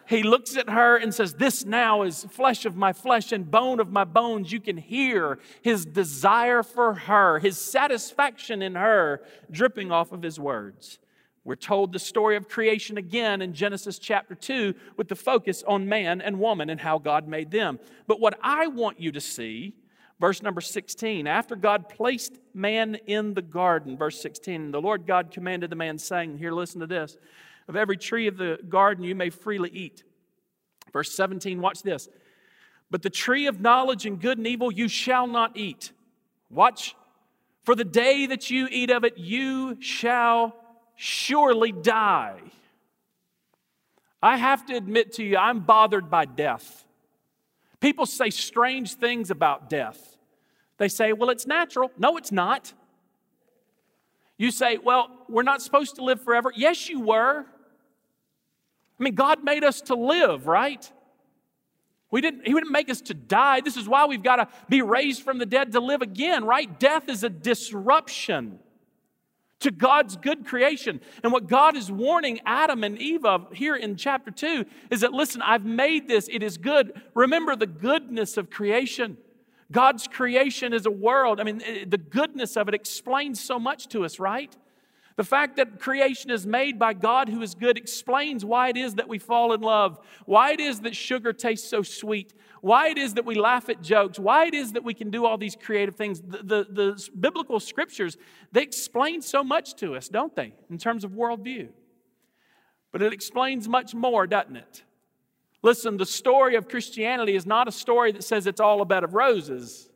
he 0.07 0.23
looks 0.23 0.55
at 0.55 0.69
her 0.69 0.97
and 0.97 1.13
says, 1.13 1.33
This 1.33 1.65
now 1.65 2.03
is 2.03 2.25
flesh 2.29 2.65
of 2.65 2.75
my 2.75 2.93
flesh 2.93 3.31
and 3.31 3.49
bone 3.49 3.79
of 3.79 3.91
my 3.91 4.03
bones. 4.03 4.51
You 4.51 4.59
can 4.59 4.77
hear 4.77 5.39
his 5.61 5.85
desire 5.85 6.63
for 6.63 6.93
her, 6.93 7.39
his 7.39 7.57
satisfaction 7.57 8.61
in 8.61 8.75
her 8.75 9.21
dripping 9.49 9.91
off 9.91 10.11
of 10.11 10.21
his 10.21 10.39
words. 10.39 10.99
We're 11.43 11.55
told 11.55 11.93
the 11.93 11.99
story 11.99 12.35
of 12.37 12.49
creation 12.49 12.97
again 12.97 13.41
in 13.41 13.53
Genesis 13.53 13.99
chapter 13.99 14.33
2 14.33 14.73
with 14.97 15.07
the 15.07 15.15
focus 15.15 15.63
on 15.67 15.87
man 15.87 16.19
and 16.19 16.39
woman 16.39 16.71
and 16.71 16.81
how 16.81 16.97
God 16.97 17.27
made 17.27 17.51
them. 17.51 17.79
But 18.07 18.19
what 18.19 18.37
I 18.41 18.65
want 18.65 18.99
you 18.99 19.11
to 19.11 19.21
see, 19.21 19.75
verse 20.19 20.41
number 20.41 20.61
16, 20.61 21.27
after 21.27 21.55
God 21.55 21.87
placed 21.87 22.39
man 22.55 22.95
in 23.05 23.35
the 23.35 23.43
garden, 23.43 23.95
verse 23.95 24.19
16, 24.21 24.71
the 24.71 24.81
Lord 24.81 25.05
God 25.05 25.29
commanded 25.29 25.69
the 25.69 25.75
man, 25.75 25.99
saying, 25.99 26.39
Here, 26.39 26.51
listen 26.51 26.81
to 26.81 26.87
this. 26.87 27.15
Of 27.67 27.75
every 27.75 27.97
tree 27.97 28.27
of 28.27 28.37
the 28.37 28.59
garden 28.69 29.03
you 29.03 29.15
may 29.15 29.29
freely 29.29 29.69
eat. 29.69 30.03
Verse 30.93 31.11
17, 31.15 31.59
watch 31.61 31.81
this. 31.81 32.07
But 32.91 33.01
the 33.01 33.09
tree 33.09 33.47
of 33.47 33.59
knowledge 33.59 34.05
and 34.05 34.21
good 34.21 34.37
and 34.37 34.45
evil 34.47 34.71
you 34.71 34.87
shall 34.87 35.27
not 35.27 35.57
eat. 35.57 35.91
Watch. 36.49 36.95
For 37.63 37.75
the 37.75 37.83
day 37.83 38.27
that 38.27 38.49
you 38.51 38.67
eat 38.69 38.91
of 38.91 39.03
it, 39.03 39.17
you 39.17 39.77
shall 39.81 40.55
surely 40.95 41.71
die. 41.71 42.39
I 44.21 44.37
have 44.37 44.65
to 44.67 44.75
admit 44.75 45.13
to 45.13 45.23
you, 45.23 45.37
I'm 45.37 45.61
bothered 45.61 46.09
by 46.09 46.25
death. 46.25 46.85
People 47.79 48.05
say 48.05 48.29
strange 48.29 48.93
things 48.95 49.29
about 49.31 49.69
death. 49.69 50.17
They 50.77 50.87
say, 50.87 51.13
well, 51.13 51.29
it's 51.29 51.47
natural. 51.47 51.91
No, 51.97 52.17
it's 52.17 52.31
not. 52.31 52.73
You 54.37 54.51
say, 54.51 54.77
well, 54.77 55.09
we're 55.29 55.43
not 55.43 55.61
supposed 55.61 55.95
to 55.95 56.03
live 56.03 56.21
forever. 56.21 56.51
Yes, 56.55 56.89
you 56.89 56.99
were. 56.99 57.45
I 58.99 59.03
mean, 59.03 59.15
God 59.15 59.43
made 59.43 59.63
us 59.63 59.81
to 59.81 59.95
live, 59.95 60.47
right? 60.47 60.89
We 62.11 62.21
didn't, 62.21 62.47
he 62.47 62.53
didn't 62.53 62.71
make 62.71 62.89
us 62.89 63.01
to 63.01 63.13
die. 63.13 63.61
This 63.61 63.75
is 63.75 63.89
why 63.89 64.05
we've 64.05 64.23
got 64.23 64.37
to 64.37 64.47
be 64.69 64.81
raised 64.81 65.23
from 65.23 65.37
the 65.37 65.45
dead 65.45 65.73
to 65.73 65.79
live 65.79 66.01
again, 66.01 66.45
right? 66.45 66.79
Death 66.79 67.09
is 67.09 67.23
a 67.23 67.29
disruption 67.29 68.59
to 69.59 69.71
God's 69.71 70.15
good 70.15 70.45
creation. 70.45 71.01
And 71.23 71.33
what 71.33 71.47
God 71.47 71.75
is 71.75 71.91
warning 71.91 72.39
Adam 72.45 72.83
and 72.83 72.97
Eve 72.99 73.25
of 73.25 73.51
here 73.51 73.75
in 73.75 73.95
chapter 73.95 74.31
2 74.31 74.65
is 74.91 75.01
that, 75.01 75.11
listen, 75.11 75.41
I've 75.41 75.65
made 75.65 76.07
this, 76.07 76.29
it 76.31 76.43
is 76.43 76.57
good. 76.57 77.01
Remember 77.13 77.55
the 77.55 77.67
goodness 77.67 78.37
of 78.37 78.49
creation. 78.49 79.17
God's 79.71 80.07
creation 80.07 80.71
is 80.73 80.85
a 80.85 80.91
world. 80.91 81.39
I 81.39 81.43
mean, 81.43 81.61
eh, 81.65 81.85
the 81.87 81.97
goodness 81.97 82.55
of 82.55 82.67
it 82.67 82.75
explains 82.75 83.43
so 83.43 83.59
much 83.59 83.87
to 83.89 84.05
us, 84.05 84.19
right? 84.19 84.55
The 85.17 85.23
fact 85.23 85.55
that 85.55 85.79
creation 85.79 86.29
is 86.29 86.45
made 86.45 86.77
by 86.77 86.93
God 86.93 87.29
who 87.29 87.41
is 87.41 87.55
good 87.55 87.77
explains 87.77 88.43
why 88.43 88.69
it 88.69 88.75
is 88.75 88.95
that 88.95 89.07
we 89.07 89.17
fall 89.17 89.53
in 89.53 89.61
love, 89.61 89.97
why 90.25 90.51
it 90.51 90.59
is 90.59 90.81
that 90.81 90.95
sugar 90.95 91.31
tastes 91.31 91.69
so 91.69 91.83
sweet, 91.83 92.33
why 92.59 92.89
it 92.89 92.97
is 92.97 93.13
that 93.13 93.25
we 93.25 93.35
laugh 93.35 93.69
at 93.69 93.81
jokes, 93.81 94.19
why 94.19 94.45
it 94.45 94.53
is 94.53 94.73
that 94.73 94.83
we 94.83 94.93
can 94.93 95.09
do 95.09 95.25
all 95.25 95.37
these 95.37 95.55
creative 95.55 95.95
things. 95.95 96.19
The, 96.19 96.37
the, 96.39 96.67
the 96.69 97.09
biblical 97.17 97.61
scriptures, 97.61 98.17
they 98.51 98.61
explain 98.61 99.21
so 99.21 99.41
much 99.41 99.75
to 99.75 99.95
us, 99.95 100.09
don't 100.09 100.35
they, 100.35 100.53
in 100.69 100.77
terms 100.77 101.05
of 101.05 101.11
worldview? 101.11 101.69
But 102.91 103.01
it 103.01 103.13
explains 103.13 103.69
much 103.69 103.95
more, 103.95 104.27
doesn't 104.27 104.57
it? 104.57 104.83
Listen, 105.61 105.95
the 105.95 106.05
story 106.05 106.55
of 106.55 106.67
Christianity 106.67 107.35
is 107.35 107.45
not 107.45 107.69
a 107.69 107.71
story 107.71 108.11
that 108.11 108.23
says 108.23 108.47
it's 108.47 108.59
all 108.59 108.81
a 108.81 108.85
bed 108.85 109.03
of 109.05 109.13
roses. 109.13 109.89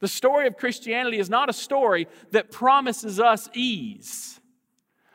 The 0.00 0.08
story 0.08 0.46
of 0.46 0.56
Christianity 0.56 1.18
is 1.18 1.30
not 1.30 1.48
a 1.48 1.52
story 1.52 2.08
that 2.30 2.50
promises 2.50 3.20
us 3.20 3.48
ease. 3.54 4.40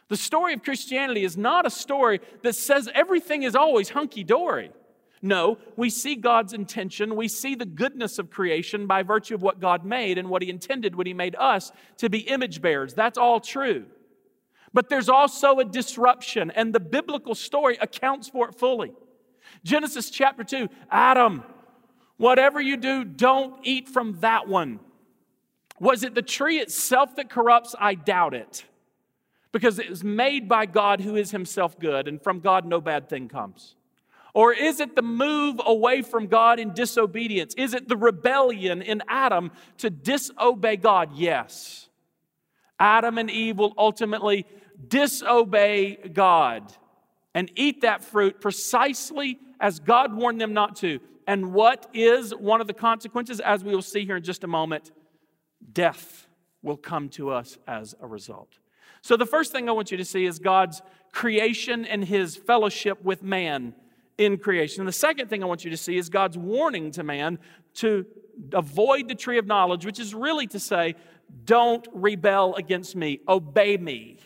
The 0.07 0.17
story 0.17 0.53
of 0.53 0.63
Christianity 0.63 1.23
is 1.23 1.37
not 1.37 1.67
a 1.67 1.69
story 1.69 2.19
that 2.41 2.55
says 2.55 2.89
everything 2.95 3.43
is 3.43 3.55
always 3.55 3.89
hunky 3.89 4.23
dory. 4.23 4.71
No, 5.21 5.57
we 5.75 5.89
see 5.89 6.15
God's 6.15 6.53
intention. 6.53 7.15
We 7.15 7.27
see 7.27 7.53
the 7.53 7.65
goodness 7.65 8.19
of 8.19 8.31
creation 8.31 8.87
by 8.87 9.03
virtue 9.03 9.35
of 9.35 9.41
what 9.41 9.59
God 9.59 9.83
made 9.85 10.17
and 10.17 10.29
what 10.29 10.41
He 10.41 10.49
intended 10.49 10.95
when 10.95 11.07
He 11.07 11.13
made 11.13 11.35
us 11.37 11.71
to 11.97 12.09
be 12.09 12.19
image 12.19 12.61
bearers. 12.61 12.93
That's 12.93 13.17
all 13.17 13.39
true. 13.39 13.85
But 14.73 14.89
there's 14.89 15.09
also 15.09 15.59
a 15.59 15.65
disruption, 15.65 16.51
and 16.51 16.73
the 16.73 16.79
biblical 16.79 17.35
story 17.35 17.77
accounts 17.81 18.29
for 18.29 18.49
it 18.49 18.55
fully. 18.55 18.93
Genesis 19.63 20.09
chapter 20.09 20.43
2 20.43 20.69
Adam, 20.89 21.43
Whatever 22.19 22.59
you 22.59 22.75
do, 22.75 23.05
don't 23.05 23.65
eat 23.65 23.87
from 23.87 24.19
that 24.19 24.45
one. 24.45 24.81
Was 25.79 26.03
it 26.03 26.15
the 26.15 26.21
tree 26.21 26.59
itself 26.59 27.15
that 27.15 27.29
corrupts? 27.29 27.75
I 27.79 27.95
doubt 27.95 28.33
it. 28.33 28.65
Because 29.53 29.79
it 29.79 29.89
was 29.89 30.03
made 30.03 30.49
by 30.49 30.65
God 30.65 30.99
who 30.99 31.15
is 31.15 31.31
himself 31.31 31.79
good, 31.79 32.09
and 32.09 32.21
from 32.21 32.41
God 32.41 32.65
no 32.65 32.81
bad 32.81 33.07
thing 33.07 33.29
comes. 33.29 33.75
Or 34.33 34.51
is 34.51 34.81
it 34.81 34.97
the 34.97 35.01
move 35.01 35.61
away 35.65 36.01
from 36.01 36.27
God 36.27 36.59
in 36.59 36.73
disobedience? 36.73 37.53
Is 37.55 37.73
it 37.73 37.87
the 37.87 37.95
rebellion 37.95 38.81
in 38.81 39.01
Adam 39.07 39.51
to 39.77 39.89
disobey 39.89 40.75
God? 40.75 41.13
Yes. 41.15 41.87
Adam 42.77 43.17
and 43.17 43.31
Eve 43.31 43.57
will 43.57 43.73
ultimately 43.77 44.45
disobey 44.89 45.95
God 45.95 46.73
and 47.33 47.49
eat 47.55 47.79
that 47.81 48.03
fruit 48.03 48.41
precisely 48.41 49.39
as 49.61 49.79
God 49.79 50.13
warned 50.13 50.41
them 50.41 50.53
not 50.53 50.75
to. 50.77 50.99
And 51.29 51.53
what 51.53 51.85
is 51.93 52.33
one 52.33 52.59
of 52.59 52.65
the 52.65 52.73
consequences, 52.73 53.39
as 53.39 53.63
we 53.63 53.75
will 53.75 53.83
see 53.83 54.03
here 54.03 54.15
in 54.15 54.23
just 54.23 54.43
a 54.43 54.47
moment? 54.47 54.91
Death 55.71 56.27
will 56.63 56.75
come 56.75 57.07
to 57.09 57.29
us 57.29 57.59
as 57.67 57.93
a 58.01 58.07
result. 58.07 58.57
So, 59.03 59.15
the 59.15 59.27
first 59.27 59.51
thing 59.51 59.69
I 59.69 59.73
want 59.73 59.91
you 59.91 59.97
to 59.97 60.05
see 60.05 60.25
is 60.25 60.39
God's 60.39 60.81
creation 61.11 61.85
and 61.85 62.03
his 62.03 62.35
fellowship 62.35 63.03
with 63.03 63.21
man 63.21 63.75
in 64.17 64.39
creation. 64.39 64.81
And 64.81 64.87
the 64.87 64.91
second 64.91 65.29
thing 65.29 65.43
I 65.43 65.45
want 65.45 65.63
you 65.63 65.69
to 65.69 65.77
see 65.77 65.97
is 65.97 66.09
God's 66.09 66.35
warning 66.35 66.89
to 66.93 67.03
man 67.03 67.37
to 67.75 68.07
avoid 68.51 69.07
the 69.07 69.13
tree 69.13 69.37
of 69.37 69.45
knowledge, 69.45 69.85
which 69.85 69.99
is 69.99 70.15
really 70.15 70.47
to 70.47 70.59
say, 70.59 70.95
don't 71.45 71.87
rebel 71.93 72.55
against 72.55 72.95
me, 72.95 73.19
obey 73.27 73.77
me. 73.77 74.17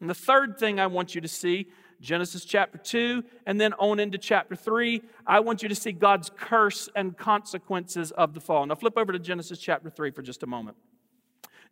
And 0.00 0.08
the 0.08 0.14
third 0.14 0.58
thing 0.58 0.80
I 0.80 0.86
want 0.86 1.14
you 1.14 1.20
to 1.20 1.28
see 1.28 1.68
Genesis 2.00 2.44
chapter 2.44 2.78
2, 2.78 3.24
and 3.46 3.60
then 3.60 3.72
on 3.74 3.98
into 3.98 4.18
chapter 4.18 4.54
3, 4.54 5.02
I 5.26 5.40
want 5.40 5.62
you 5.62 5.68
to 5.68 5.74
see 5.74 5.90
God's 5.90 6.30
curse 6.36 6.88
and 6.94 7.16
consequences 7.16 8.12
of 8.12 8.34
the 8.34 8.40
fall. 8.40 8.64
Now, 8.66 8.76
flip 8.76 8.96
over 8.96 9.12
to 9.12 9.18
Genesis 9.18 9.58
chapter 9.58 9.90
3 9.90 10.12
for 10.12 10.22
just 10.22 10.42
a 10.44 10.46
moment. 10.46 10.76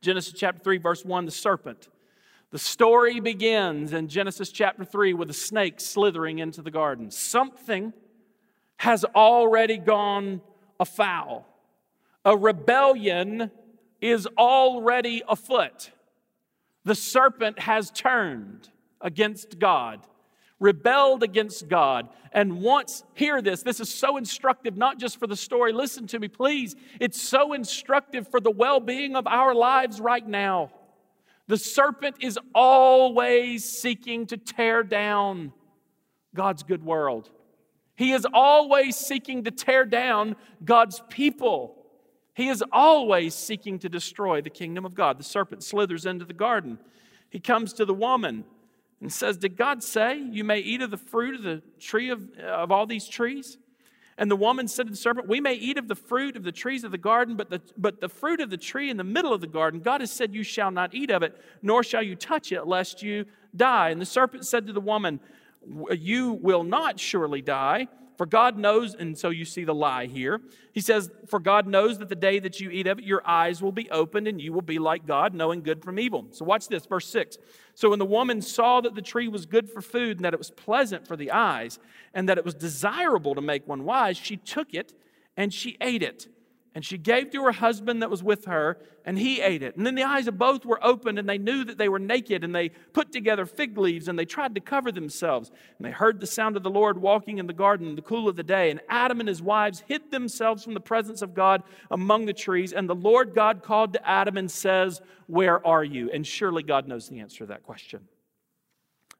Genesis 0.00 0.32
chapter 0.32 0.60
3, 0.62 0.78
verse 0.78 1.04
1, 1.04 1.26
the 1.26 1.30
serpent. 1.30 1.88
The 2.50 2.58
story 2.58 3.20
begins 3.20 3.92
in 3.92 4.08
Genesis 4.08 4.50
chapter 4.50 4.84
3 4.84 5.14
with 5.14 5.30
a 5.30 5.34
snake 5.34 5.80
slithering 5.80 6.38
into 6.38 6.60
the 6.60 6.70
garden. 6.70 7.10
Something 7.10 7.92
has 8.78 9.04
already 9.04 9.78
gone 9.78 10.40
afoul. 10.78 11.46
A 12.24 12.36
rebellion 12.36 13.50
is 14.00 14.26
already 14.38 15.22
afoot. 15.28 15.92
The 16.84 16.94
serpent 16.94 17.60
has 17.60 17.90
turned 17.90 18.70
against 19.00 19.58
God 19.58 20.06
rebelled 20.58 21.22
against 21.22 21.68
God. 21.68 22.08
And 22.32 22.60
once, 22.60 23.04
hear 23.14 23.42
this, 23.42 23.62
this 23.62 23.80
is 23.80 23.92
so 23.92 24.16
instructive, 24.16 24.76
not 24.76 24.98
just 24.98 25.18
for 25.18 25.26
the 25.26 25.36
story. 25.36 25.72
Listen 25.72 26.06
to 26.08 26.18
me, 26.18 26.28
please. 26.28 26.74
It's 27.00 27.20
so 27.20 27.52
instructive 27.52 28.28
for 28.28 28.40
the 28.40 28.50
well 28.50 28.80
being 28.80 29.16
of 29.16 29.26
our 29.26 29.54
lives 29.54 30.00
right 30.00 30.26
now. 30.26 30.70
The 31.48 31.56
serpent 31.56 32.16
is 32.20 32.38
always 32.54 33.64
seeking 33.64 34.26
to 34.26 34.36
tear 34.36 34.82
down 34.82 35.52
God's 36.34 36.62
good 36.62 36.84
world. 36.84 37.30
He 37.94 38.12
is 38.12 38.26
always 38.32 38.96
seeking 38.96 39.44
to 39.44 39.50
tear 39.50 39.84
down 39.84 40.36
God's 40.64 41.02
people. 41.08 41.76
He 42.34 42.48
is 42.48 42.62
always 42.70 43.34
seeking 43.34 43.78
to 43.78 43.88
destroy 43.88 44.42
the 44.42 44.50
kingdom 44.50 44.84
of 44.84 44.94
God. 44.94 45.18
The 45.18 45.24
serpent 45.24 45.62
slithers 45.62 46.04
into 46.04 46.26
the 46.26 46.34
garden. 46.34 46.78
He 47.30 47.40
comes 47.40 47.72
to 47.74 47.84
the 47.84 47.94
woman 47.94 48.44
and 49.00 49.12
says, 49.12 49.36
Did 49.36 49.56
God 49.56 49.82
say 49.82 50.18
you 50.18 50.44
may 50.44 50.58
eat 50.58 50.82
of 50.82 50.90
the 50.90 50.96
fruit 50.96 51.34
of 51.34 51.42
the 51.42 51.62
tree 51.78 52.10
of, 52.10 52.30
of 52.38 52.70
all 52.70 52.86
these 52.86 53.08
trees? 53.08 53.58
And 54.18 54.30
the 54.30 54.36
woman 54.36 54.66
said 54.66 54.86
to 54.86 54.90
the 54.90 54.96
serpent, 54.96 55.28
We 55.28 55.40
may 55.40 55.54
eat 55.54 55.76
of 55.76 55.88
the 55.88 55.94
fruit 55.94 56.36
of 56.36 56.42
the 56.42 56.52
trees 56.52 56.84
of 56.84 56.90
the 56.90 56.98
garden, 56.98 57.36
but 57.36 57.50
the, 57.50 57.60
but 57.76 58.00
the 58.00 58.08
fruit 58.08 58.40
of 58.40 58.48
the 58.48 58.56
tree 58.56 58.88
in 58.88 58.96
the 58.96 59.04
middle 59.04 59.32
of 59.32 59.42
the 59.42 59.46
garden, 59.46 59.80
God 59.80 60.00
has 60.00 60.10
said, 60.10 60.34
You 60.34 60.42
shall 60.42 60.70
not 60.70 60.94
eat 60.94 61.10
of 61.10 61.22
it, 61.22 61.38
nor 61.60 61.82
shall 61.82 62.02
you 62.02 62.16
touch 62.16 62.50
it, 62.50 62.66
lest 62.66 63.02
you 63.02 63.26
die. 63.54 63.90
And 63.90 64.00
the 64.00 64.06
serpent 64.06 64.46
said 64.46 64.66
to 64.66 64.72
the 64.72 64.80
woman, 64.80 65.20
You 65.92 66.32
will 66.32 66.64
not 66.64 66.98
surely 66.98 67.42
die. 67.42 67.88
For 68.16 68.26
God 68.26 68.56
knows, 68.56 68.94
and 68.94 69.16
so 69.16 69.30
you 69.30 69.44
see 69.44 69.64
the 69.64 69.74
lie 69.74 70.06
here. 70.06 70.40
He 70.72 70.80
says, 70.80 71.10
For 71.26 71.38
God 71.38 71.66
knows 71.66 71.98
that 71.98 72.08
the 72.08 72.14
day 72.14 72.38
that 72.38 72.60
you 72.60 72.70
eat 72.70 72.86
of 72.86 72.98
it, 72.98 73.04
your 73.04 73.26
eyes 73.26 73.62
will 73.62 73.72
be 73.72 73.90
opened 73.90 74.26
and 74.26 74.40
you 74.40 74.52
will 74.52 74.62
be 74.62 74.78
like 74.78 75.06
God, 75.06 75.34
knowing 75.34 75.62
good 75.62 75.82
from 75.82 75.98
evil. 75.98 76.26
So 76.30 76.44
watch 76.44 76.68
this, 76.68 76.86
verse 76.86 77.06
6. 77.08 77.36
So 77.74 77.90
when 77.90 77.98
the 77.98 78.06
woman 78.06 78.40
saw 78.40 78.80
that 78.80 78.94
the 78.94 79.02
tree 79.02 79.28
was 79.28 79.44
good 79.44 79.68
for 79.68 79.82
food 79.82 80.16
and 80.16 80.24
that 80.24 80.32
it 80.32 80.38
was 80.38 80.50
pleasant 80.50 81.06
for 81.06 81.16
the 81.16 81.30
eyes 81.30 81.78
and 82.14 82.28
that 82.28 82.38
it 82.38 82.44
was 82.44 82.54
desirable 82.54 83.34
to 83.34 83.42
make 83.42 83.68
one 83.68 83.84
wise, 83.84 84.16
she 84.16 84.36
took 84.36 84.72
it 84.72 84.94
and 85.36 85.52
she 85.52 85.76
ate 85.80 86.02
it. 86.02 86.28
And 86.76 86.84
she 86.84 86.98
gave 86.98 87.30
to 87.30 87.42
her 87.42 87.52
husband 87.52 88.02
that 88.02 88.10
was 88.10 88.22
with 88.22 88.44
her, 88.44 88.76
and 89.06 89.18
he 89.18 89.40
ate 89.40 89.62
it. 89.62 89.76
And 89.76 89.86
then 89.86 89.94
the 89.94 90.02
eyes 90.02 90.28
of 90.28 90.36
both 90.36 90.66
were 90.66 90.78
opened, 90.84 91.18
and 91.18 91.26
they 91.26 91.38
knew 91.38 91.64
that 91.64 91.78
they 91.78 91.88
were 91.88 91.98
naked, 91.98 92.44
and 92.44 92.54
they 92.54 92.68
put 92.68 93.12
together 93.12 93.46
fig 93.46 93.78
leaves, 93.78 94.08
and 94.08 94.18
they 94.18 94.26
tried 94.26 94.54
to 94.56 94.60
cover 94.60 94.92
themselves. 94.92 95.50
And 95.78 95.86
they 95.86 95.90
heard 95.90 96.20
the 96.20 96.26
sound 96.26 96.54
of 96.54 96.62
the 96.62 96.68
Lord 96.68 97.00
walking 97.00 97.38
in 97.38 97.46
the 97.46 97.54
garden 97.54 97.88
in 97.88 97.96
the 97.96 98.02
cool 98.02 98.28
of 98.28 98.36
the 98.36 98.42
day. 98.42 98.70
And 98.70 98.82
Adam 98.90 99.20
and 99.20 99.28
his 99.28 99.40
wives 99.40 99.84
hid 99.88 100.10
themselves 100.10 100.64
from 100.64 100.74
the 100.74 100.80
presence 100.80 101.22
of 101.22 101.32
God 101.32 101.62
among 101.90 102.26
the 102.26 102.34
trees. 102.34 102.74
And 102.74 102.90
the 102.90 102.94
Lord 102.94 103.34
God 103.34 103.62
called 103.62 103.94
to 103.94 104.06
Adam 104.06 104.36
and 104.36 104.50
says, 104.50 105.00
Where 105.28 105.66
are 105.66 105.82
you? 105.82 106.10
And 106.12 106.26
surely 106.26 106.62
God 106.62 106.86
knows 106.86 107.08
the 107.08 107.20
answer 107.20 107.38
to 107.38 107.46
that 107.46 107.62
question. 107.62 108.00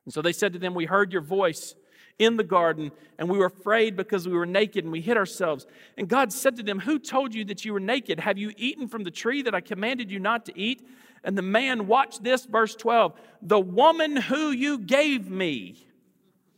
And 0.05 0.12
so 0.12 0.21
they 0.21 0.35
said 0.35 0.53
to 0.53 0.59
them, 0.59 0.75
We 0.75 0.85
heard 0.85 1.11
your 1.11 1.23
voice 1.23 1.75
in 2.19 2.37
the 2.37 2.45
garden, 2.45 2.91
and 3.19 3.29
we 3.29 3.39
were 3.39 3.47
afraid 3.47 3.97
because 3.97 4.27
we 4.27 4.35
were 4.35 4.47
naked 4.47 4.85
and 4.85 4.93
we 4.93 5.01
hid 5.01 5.17
ourselves. 5.17 5.67
And 5.97 6.09
God 6.09 6.33
said 6.33 6.57
to 6.57 6.63
them, 6.63 6.81
Who 6.81 6.99
told 6.99 7.35
you 7.35 7.45
that 7.47 7.65
you 7.65 7.73
were 7.73 7.81
naked? 7.81 8.21
Have 8.21 8.39
you 8.39 8.53
eaten 8.57 8.89
from 8.89 9.05
the 9.05 9.11
tree 9.11 9.43
that 9.43 9.55
I 9.55 9.61
commanded 9.61 10.11
you 10.11 10.19
not 10.19 10.47
to 10.47 10.59
eat? 10.59 10.87
And 11.25 11.37
the 11.37 11.43
man, 11.43 11.87
watch 11.87 12.21
this, 12.21 12.45
verse 12.45 12.75
12. 12.75 13.15
The 13.43 13.61
woman 13.61 14.17
who 14.17 14.51
you 14.51 14.79
gave 14.79 15.29
me, 15.29 15.87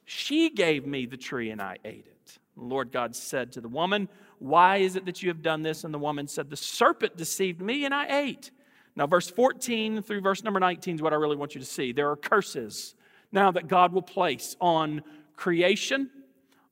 she 0.04 0.50
gave 0.50 0.86
me 0.86 1.06
the 1.06 1.16
tree 1.16 1.50
and 1.50 1.60
I 1.60 1.78
ate 1.84 2.06
it. 2.06 2.38
The 2.56 2.64
Lord 2.64 2.92
God 2.92 3.16
said 3.16 3.52
to 3.52 3.60
the 3.60 3.68
woman, 3.68 4.08
Why 4.38 4.78
is 4.78 4.94
it 4.94 5.06
that 5.06 5.22
you 5.22 5.28
have 5.30 5.42
done 5.42 5.62
this? 5.62 5.84
And 5.84 5.92
the 5.92 5.98
woman 5.98 6.28
said, 6.28 6.50
The 6.50 6.56
serpent 6.56 7.16
deceived 7.16 7.60
me 7.60 7.84
and 7.84 7.94
I 7.94 8.22
ate. 8.22 8.50
Now, 8.94 9.06
verse 9.06 9.30
14 9.30 10.02
through 10.02 10.20
verse 10.20 10.42
number 10.42 10.58
19 10.60 10.96
is 10.96 11.02
what 11.02 11.12
I 11.12 11.16
really 11.16 11.36
want 11.36 11.54
you 11.54 11.60
to 11.60 11.66
see. 11.66 11.92
There 11.92 12.10
are 12.10 12.16
curses 12.16 12.94
now 13.30 13.50
that 13.52 13.68
God 13.68 13.92
will 13.92 14.02
place 14.02 14.56
on 14.60 15.02
creation, 15.38 16.10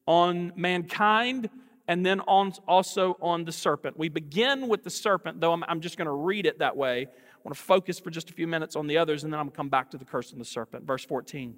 on 0.07 0.53
mankind, 0.57 1.49
and 1.89 2.05
then 2.05 2.21
on, 2.23 2.53
also 2.67 3.17
on 3.23 3.45
the 3.45 3.53
serpent. 3.53 3.97
We 3.97 4.09
begin 4.09 4.67
with 4.67 4.83
the 4.83 4.91
serpent, 4.91 5.41
though 5.41 5.53
I'm, 5.53 5.65
I'm 5.69 5.81
just 5.81 5.97
going 5.97 6.07
to 6.07 6.13
read 6.13 6.47
it 6.47 6.59
that 6.59 6.77
way. 6.77 7.07
I 7.07 7.39
want 7.45 7.57
to 7.57 7.63
focus 7.63 8.01
for 8.01 8.11
just 8.11 8.29
a 8.29 8.33
few 8.33 8.49
minutes 8.49 8.75
on 8.75 8.89
the 8.89 8.99
others, 8.99 9.23
and 9.23 9.33
then 9.33 9.39
I'm 9.39 9.47
going 9.47 9.53
to 9.53 9.57
come 9.57 9.69
back 9.69 9.93
to 9.93 9.99
the 9.99 10.05
curse 10.05 10.33
on 10.33 10.41
the 10.41 10.45
serpent. 10.45 10.85
Verse 10.85 11.05
14. 11.05 11.55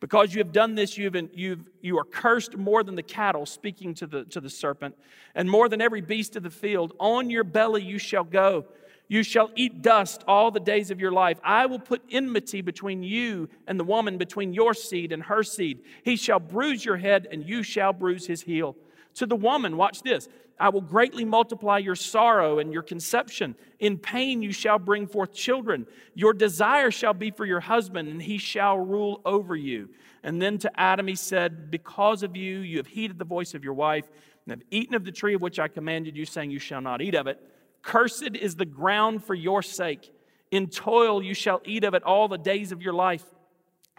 Because 0.00 0.32
you 0.32 0.38
have 0.38 0.52
done 0.52 0.74
this, 0.74 0.96
you've, 0.96 1.12
been, 1.12 1.28
you've, 1.34 1.68
you 1.82 1.98
are 1.98 2.04
cursed 2.04 2.56
more 2.56 2.82
than 2.82 2.94
the 2.94 3.02
cattle, 3.02 3.44
speaking 3.44 3.92
to 3.94 4.06
the, 4.06 4.24
to 4.26 4.40
the 4.40 4.48
serpent, 4.48 4.96
and 5.34 5.50
more 5.50 5.68
than 5.68 5.82
every 5.82 6.00
beast 6.00 6.34
of 6.36 6.44
the 6.44 6.50
field. 6.50 6.94
On 6.98 7.28
your 7.28 7.44
belly 7.44 7.82
you 7.82 7.98
shall 7.98 8.24
go. 8.24 8.64
You 9.08 9.22
shall 9.22 9.50
eat 9.56 9.80
dust 9.80 10.22
all 10.28 10.50
the 10.50 10.60
days 10.60 10.90
of 10.90 11.00
your 11.00 11.12
life. 11.12 11.38
I 11.42 11.64
will 11.66 11.78
put 11.78 12.02
enmity 12.10 12.60
between 12.60 13.02
you 13.02 13.48
and 13.66 13.80
the 13.80 13.84
woman, 13.84 14.18
between 14.18 14.52
your 14.52 14.74
seed 14.74 15.12
and 15.12 15.22
her 15.24 15.42
seed. 15.42 15.80
He 16.04 16.16
shall 16.16 16.38
bruise 16.38 16.84
your 16.84 16.98
head, 16.98 17.26
and 17.30 17.48
you 17.48 17.62
shall 17.62 17.94
bruise 17.94 18.26
his 18.26 18.42
heel. 18.42 18.76
To 19.14 19.26
the 19.26 19.36
woman, 19.36 19.76
watch 19.76 20.02
this 20.02 20.28
I 20.60 20.68
will 20.70 20.80
greatly 20.80 21.24
multiply 21.24 21.78
your 21.78 21.94
sorrow 21.94 22.58
and 22.58 22.72
your 22.72 22.82
conception. 22.82 23.54
In 23.78 23.96
pain 23.96 24.42
you 24.42 24.52
shall 24.52 24.78
bring 24.78 25.06
forth 25.06 25.32
children. 25.32 25.86
Your 26.14 26.34
desire 26.34 26.90
shall 26.90 27.14
be 27.14 27.30
for 27.30 27.46
your 27.46 27.60
husband, 27.60 28.08
and 28.08 28.20
he 28.20 28.38
shall 28.38 28.78
rule 28.78 29.20
over 29.24 29.54
you. 29.56 29.88
And 30.22 30.42
then 30.42 30.58
to 30.58 30.80
Adam 30.80 31.06
he 31.06 31.14
said, 31.14 31.70
Because 31.70 32.22
of 32.22 32.36
you, 32.36 32.58
you 32.58 32.76
have 32.78 32.88
heeded 32.88 33.18
the 33.18 33.24
voice 33.24 33.54
of 33.54 33.64
your 33.64 33.74
wife, 33.74 34.10
and 34.44 34.52
have 34.52 34.62
eaten 34.70 34.94
of 34.94 35.04
the 35.04 35.12
tree 35.12 35.34
of 35.34 35.42
which 35.42 35.58
I 35.58 35.68
commanded 35.68 36.16
you, 36.16 36.26
saying, 36.26 36.50
You 36.50 36.58
shall 36.58 36.80
not 36.80 37.00
eat 37.00 37.14
of 37.14 37.26
it. 37.26 37.40
Cursed 37.82 38.36
is 38.36 38.56
the 38.56 38.64
ground 38.64 39.24
for 39.24 39.34
your 39.34 39.62
sake. 39.62 40.12
In 40.50 40.68
toil 40.68 41.22
you 41.22 41.34
shall 41.34 41.60
eat 41.64 41.84
of 41.84 41.94
it 41.94 42.02
all 42.02 42.28
the 42.28 42.38
days 42.38 42.72
of 42.72 42.82
your 42.82 42.92
life. 42.92 43.24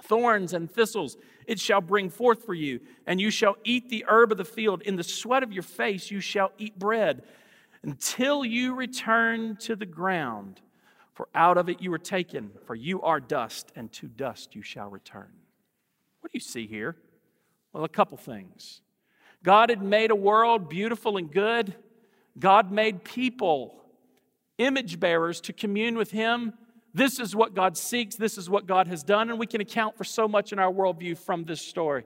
Thorns 0.04 0.54
and 0.54 0.72
thistles 0.72 1.18
it 1.46 1.60
shall 1.60 1.82
bring 1.82 2.10
forth 2.10 2.46
for 2.46 2.54
you, 2.54 2.80
and 3.08 3.20
you 3.20 3.32
shall 3.32 3.56
eat 3.64 3.90
the 3.90 4.06
herb 4.08 4.32
of 4.32 4.38
the 4.38 4.46
field. 4.46 4.82
In 4.84 4.96
the 4.96 5.04
sweat 5.04 5.44
of 5.44 5.52
your 5.52 5.64
face 5.64 6.12
you 6.12 6.22
shall 6.22 6.52
eat 6.58 6.78
bread 6.78 7.24
until 7.84 8.46
you 8.46 8.76
return 8.76 9.56
to 9.58 9.76
the 9.76 9.86
ground. 9.86 10.62
For 11.14 11.28
out 11.34 11.58
of 11.58 11.68
it 11.68 11.82
you 11.82 11.92
were 11.92 11.98
taken, 11.98 12.52
for 12.66 12.76
you 12.76 13.02
are 13.02 13.20
dust, 13.20 13.72
and 13.76 13.92
to 13.94 14.08
dust 14.08 14.56
you 14.56 14.62
shall 14.62 14.90
return. 14.90 15.32
What 16.22 16.32
do 16.32 16.38
you 16.38 16.40
see 16.40 16.68
here? 16.68 16.96
Well, 17.74 17.84
a 17.84 17.90
couple 17.90 18.18
things. 18.18 18.82
God 19.44 19.70
had 19.70 19.82
made 19.82 20.12
a 20.12 20.16
world 20.16 20.70
beautiful 20.70 21.18
and 21.18 21.32
good. 21.32 21.76
God 22.38 22.72
made 22.72 23.04
people, 23.04 23.82
image 24.58 25.00
bearers, 25.00 25.42
to 25.42 25.54
commune 25.54 25.98
with 25.98 26.12
Him 26.12 26.54
this 26.94 27.20
is 27.20 27.36
what 27.36 27.54
God 27.54 27.78
seeks. 27.78 28.16
This 28.16 28.38
is 28.38 28.50
what 28.50 28.66
God 28.66 28.88
has 28.88 29.04
done. 29.04 29.30
And 29.30 29.40
we 29.40 29.48
can 29.48 29.62
account 29.62 29.98
for 29.98 30.04
so 30.04 30.28
much 30.28 30.52
in 30.52 30.60
our 30.60 30.72
worldview 30.72 31.18
from 31.18 31.44
this 31.44 31.62
story. 31.62 32.04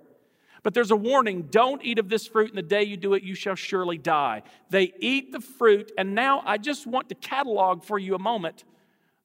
But 0.62 0.74
there's 0.74 0.92
a 0.92 0.96
warning 0.96 1.48
don't 1.52 1.84
eat 1.84 2.00
of 2.00 2.08
this 2.08 2.26
fruit, 2.26 2.50
and 2.50 2.58
the 2.58 2.62
day 2.62 2.84
you 2.84 2.96
do 2.96 3.14
it, 3.16 3.24
you 3.24 3.36
shall 3.36 3.56
surely 3.56 3.98
die. 3.98 4.44
They 4.70 4.94
eat 5.00 5.34
the 5.34 5.42
fruit, 5.42 5.92
and 5.98 6.16
now 6.16 6.42
I 6.46 6.58
just 6.58 6.88
want 6.88 7.10
to 7.10 7.16
catalog 7.16 7.84
for 7.84 8.00
you 8.00 8.16
a 8.16 8.20
moment 8.20 8.64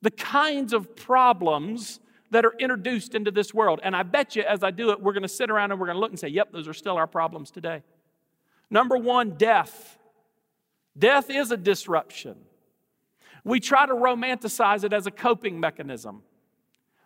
the 0.01 0.11
kinds 0.13 0.73
of 0.73 0.95
problems 0.95 1.99
that 2.31 2.45
are 2.45 2.55
introduced 2.59 3.15
into 3.15 3.31
this 3.33 3.53
world. 3.53 3.81
And 3.83 3.97
I 3.97 4.05
bet 4.05 4.37
you 4.37 4.43
as 4.43 4.63
I 4.63 4.71
do 4.71 4.91
it, 4.91 5.01
we're 5.01 5.13
going 5.13 5.23
to 5.23 5.29
sit 5.29 5.51
around 5.51 5.73
and 5.73 5.81
we're 5.81 5.87
going 5.87 5.97
to 5.97 6.01
look 6.01 6.11
and 6.11 6.19
say, 6.19 6.29
yep, 6.29 6.53
those 6.53 6.69
are 6.69 6.75
still 6.75 6.97
our 6.97 7.09
problems 7.09 7.51
today. 7.51 7.83
Number 8.71 8.97
one, 8.97 9.31
death. 9.31 9.98
Death 10.99 11.31
is 11.31 11.51
a 11.51 11.57
disruption. 11.57 12.37
We 13.45 13.61
try 13.61 13.87
to 13.87 13.95
romanticize 13.95 14.85
it 14.85 14.93
as 14.93 15.07
a 15.07 15.11
coping 15.11 15.61
mechanism. 15.61 16.23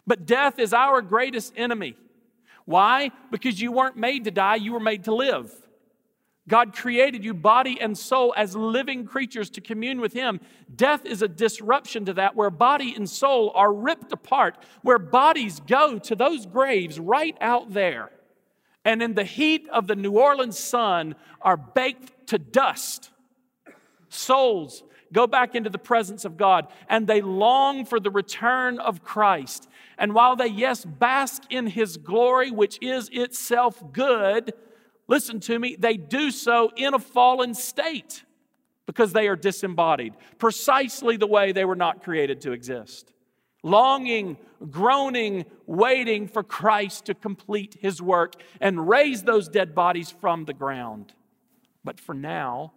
But 0.06 0.26
death 0.26 0.58
is 0.58 0.72
our 0.72 1.02
greatest 1.02 1.52
enemy. 1.56 1.96
Why? 2.64 3.10
Because 3.30 3.60
you 3.60 3.72
weren't 3.72 3.96
made 3.96 4.24
to 4.24 4.30
die, 4.30 4.56
you 4.56 4.72
were 4.72 4.80
made 4.80 5.04
to 5.04 5.14
live. 5.14 5.52
God 6.48 6.74
created 6.74 7.24
you, 7.24 7.34
body 7.34 7.80
and 7.80 7.96
soul, 7.96 8.34
as 8.36 8.56
living 8.56 9.06
creatures 9.06 9.48
to 9.50 9.60
commune 9.60 10.00
with 10.00 10.12
Him. 10.12 10.40
Death 10.74 11.06
is 11.06 11.22
a 11.22 11.28
disruption 11.28 12.04
to 12.06 12.14
that, 12.14 12.34
where 12.34 12.50
body 12.50 12.94
and 12.96 13.08
soul 13.08 13.52
are 13.54 13.72
ripped 13.72 14.12
apart, 14.12 14.58
where 14.82 14.98
bodies 14.98 15.60
go 15.60 16.00
to 16.00 16.16
those 16.16 16.46
graves 16.46 16.98
right 16.98 17.36
out 17.40 17.72
there, 17.72 18.10
and 18.84 19.00
in 19.02 19.14
the 19.14 19.24
heat 19.24 19.68
of 19.72 19.86
the 19.86 19.94
New 19.94 20.18
Orleans 20.18 20.58
sun 20.58 21.14
are 21.40 21.56
baked 21.56 22.26
to 22.28 22.38
dust. 22.38 23.11
Souls 24.12 24.84
go 25.12 25.26
back 25.26 25.54
into 25.54 25.70
the 25.70 25.78
presence 25.78 26.24
of 26.24 26.36
God, 26.36 26.68
and 26.88 27.06
they 27.06 27.20
long 27.20 27.84
for 27.84 28.00
the 28.00 28.10
return 28.10 28.78
of 28.78 29.04
Christ. 29.04 29.68
And 29.98 30.14
while 30.14 30.36
they, 30.36 30.46
yes, 30.46 30.84
bask 30.84 31.42
in 31.50 31.66
his 31.66 31.96
glory, 31.98 32.50
which 32.50 32.78
is 32.80 33.10
itself 33.12 33.82
good, 33.92 34.54
listen 35.08 35.38
to 35.40 35.58
me, 35.58 35.76
they 35.78 35.96
do 35.96 36.30
so 36.30 36.70
in 36.76 36.94
a 36.94 36.98
fallen 36.98 37.54
state 37.54 38.24
because 38.86 39.12
they 39.12 39.28
are 39.28 39.36
disembodied, 39.36 40.14
precisely 40.38 41.16
the 41.16 41.26
way 41.26 41.52
they 41.52 41.64
were 41.64 41.76
not 41.76 42.02
created 42.02 42.40
to 42.40 42.52
exist. 42.52 43.12
Longing, 43.62 44.38
groaning, 44.70 45.44
waiting 45.66 46.26
for 46.26 46.42
Christ 46.42 47.04
to 47.04 47.14
complete 47.14 47.76
his 47.80 48.02
work 48.02 48.34
and 48.60 48.88
raise 48.88 49.22
those 49.22 49.48
dead 49.48 49.74
bodies 49.74 50.10
from 50.10 50.46
the 50.46 50.54
ground. 50.54 51.12
But 51.84 52.00
for 52.00 52.14
now, 52.14 52.72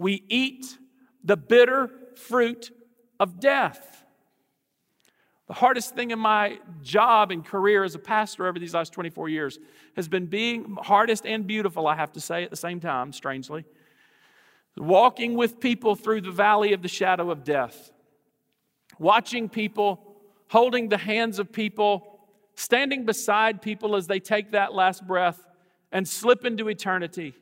we 0.00 0.24
eat 0.30 0.78
the 1.22 1.36
bitter 1.36 1.90
fruit 2.16 2.70
of 3.20 3.38
death. 3.38 4.02
The 5.46 5.52
hardest 5.52 5.94
thing 5.94 6.10
in 6.10 6.18
my 6.18 6.58
job 6.82 7.30
and 7.30 7.44
career 7.44 7.84
as 7.84 7.94
a 7.94 7.98
pastor 7.98 8.46
over 8.46 8.58
these 8.58 8.72
last 8.72 8.94
24 8.94 9.28
years 9.28 9.58
has 9.96 10.08
been 10.08 10.24
being 10.24 10.74
hardest 10.80 11.26
and 11.26 11.46
beautiful, 11.46 11.86
I 11.86 11.96
have 11.96 12.12
to 12.12 12.20
say, 12.20 12.44
at 12.44 12.50
the 12.50 12.56
same 12.56 12.80
time, 12.80 13.12
strangely. 13.12 13.66
Walking 14.78 15.34
with 15.34 15.60
people 15.60 15.96
through 15.96 16.22
the 16.22 16.30
valley 16.30 16.72
of 16.72 16.80
the 16.80 16.88
shadow 16.88 17.30
of 17.30 17.44
death, 17.44 17.92
watching 18.98 19.50
people, 19.50 20.00
holding 20.48 20.88
the 20.88 20.96
hands 20.96 21.38
of 21.38 21.52
people, 21.52 22.20
standing 22.54 23.04
beside 23.04 23.60
people 23.60 23.96
as 23.96 24.06
they 24.06 24.18
take 24.18 24.52
that 24.52 24.72
last 24.72 25.06
breath 25.06 25.44
and 25.92 26.08
slip 26.08 26.46
into 26.46 26.70
eternity. 26.70 27.34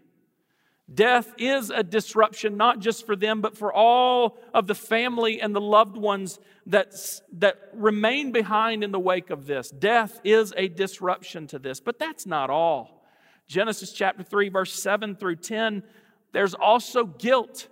Death 0.93 1.35
is 1.37 1.69
a 1.69 1.83
disruption, 1.83 2.57
not 2.57 2.79
just 2.79 3.05
for 3.05 3.15
them, 3.15 3.43
but 3.43 3.59
for 3.59 3.73
all 3.73 4.39
of 4.55 4.67
the 4.67 4.75
family 4.75 5.41
and 5.41 5.55
the 5.55 5.61
loved 5.61 5.99
ones 5.99 6.39
that, 6.67 6.95
that 7.35 7.71
remain 7.75 8.33
behind 8.33 8.83
in 8.83 8.91
the 8.91 8.99
wake 8.99 9.29
of 9.29 9.47
this. 9.47 9.71
Death 9.71 10.19
is 10.25 10.55
a 10.57 10.69
disruption 10.69 11.47
to 11.49 11.59
this, 11.59 11.79
but 11.79 11.99
that's 11.99 12.25
not 12.25 12.49
all. 12.49 13.05
Genesis 13.47 13.93
chapter 13.93 14.23
3, 14.23 14.49
verse 14.49 14.73
7 14.73 15.15
through 15.15 15.37
10, 15.37 15.83
there's 16.33 16.55
also 16.55 17.05
guilt. 17.05 17.69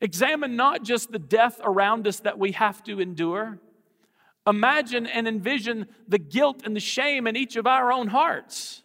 Examine 0.00 0.54
not 0.54 0.84
just 0.84 1.10
the 1.10 1.18
death 1.18 1.60
around 1.64 2.06
us 2.06 2.20
that 2.20 2.38
we 2.38 2.52
have 2.52 2.84
to 2.84 3.00
endure. 3.00 3.58
Imagine 4.46 5.06
and 5.06 5.26
envision 5.26 5.86
the 6.06 6.18
guilt 6.18 6.62
and 6.64 6.74
the 6.74 6.80
shame 6.80 7.26
in 7.26 7.36
each 7.36 7.56
of 7.56 7.66
our 7.66 7.92
own 7.92 8.08
hearts. 8.08 8.82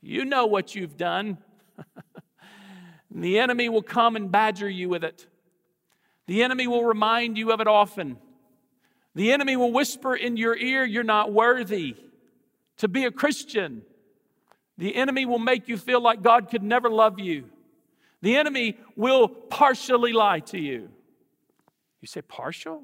You 0.00 0.24
know 0.24 0.46
what 0.46 0.76
you've 0.76 0.96
done. 0.96 1.38
And 3.16 3.24
the 3.24 3.38
enemy 3.38 3.70
will 3.70 3.82
come 3.82 4.14
and 4.14 4.30
badger 4.30 4.68
you 4.68 4.90
with 4.90 5.02
it. 5.02 5.26
The 6.26 6.42
enemy 6.42 6.66
will 6.66 6.84
remind 6.84 7.38
you 7.38 7.50
of 7.50 7.62
it 7.62 7.66
often. 7.66 8.18
The 9.14 9.32
enemy 9.32 9.56
will 9.56 9.72
whisper 9.72 10.14
in 10.14 10.36
your 10.36 10.54
ear, 10.54 10.84
You're 10.84 11.02
not 11.02 11.32
worthy 11.32 11.96
to 12.76 12.88
be 12.88 13.06
a 13.06 13.10
Christian. 13.10 13.80
The 14.76 14.94
enemy 14.94 15.24
will 15.24 15.38
make 15.38 15.66
you 15.66 15.78
feel 15.78 16.02
like 16.02 16.20
God 16.20 16.50
could 16.50 16.62
never 16.62 16.90
love 16.90 17.18
you. 17.18 17.46
The 18.20 18.36
enemy 18.36 18.76
will 18.96 19.28
partially 19.28 20.12
lie 20.12 20.40
to 20.40 20.58
you. 20.58 20.90
You 22.02 22.08
say, 22.08 22.20
partial? 22.20 22.82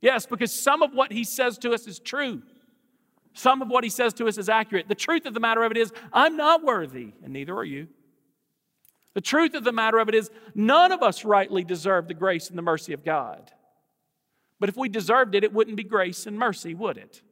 Yes, 0.00 0.24
because 0.24 0.50
some 0.50 0.80
of 0.80 0.94
what 0.94 1.12
he 1.12 1.24
says 1.24 1.58
to 1.58 1.72
us 1.72 1.86
is 1.86 1.98
true. 1.98 2.40
Some 3.34 3.60
of 3.60 3.68
what 3.68 3.84
he 3.84 3.90
says 3.90 4.14
to 4.14 4.28
us 4.28 4.38
is 4.38 4.48
accurate. 4.48 4.88
The 4.88 4.94
truth 4.94 5.26
of 5.26 5.34
the 5.34 5.40
matter 5.40 5.62
of 5.62 5.72
it 5.72 5.76
is, 5.76 5.92
I'm 6.10 6.38
not 6.38 6.64
worthy, 6.64 7.12
and 7.22 7.34
neither 7.34 7.54
are 7.54 7.64
you. 7.64 7.88
The 9.14 9.20
truth 9.20 9.54
of 9.54 9.64
the 9.64 9.72
matter 9.72 9.98
of 9.98 10.08
it 10.08 10.14
is, 10.14 10.30
none 10.54 10.92
of 10.92 11.02
us 11.02 11.24
rightly 11.24 11.64
deserve 11.64 12.08
the 12.08 12.14
grace 12.14 12.48
and 12.48 12.58
the 12.58 12.62
mercy 12.62 12.92
of 12.92 13.04
God. 13.04 13.52
But 14.60 14.68
if 14.68 14.76
we 14.76 14.88
deserved 14.88 15.34
it, 15.34 15.44
it 15.44 15.52
wouldn't 15.52 15.76
be 15.76 15.84
grace 15.84 16.26
and 16.26 16.38
mercy, 16.38 16.74
would 16.74 16.96
it? 16.96 17.22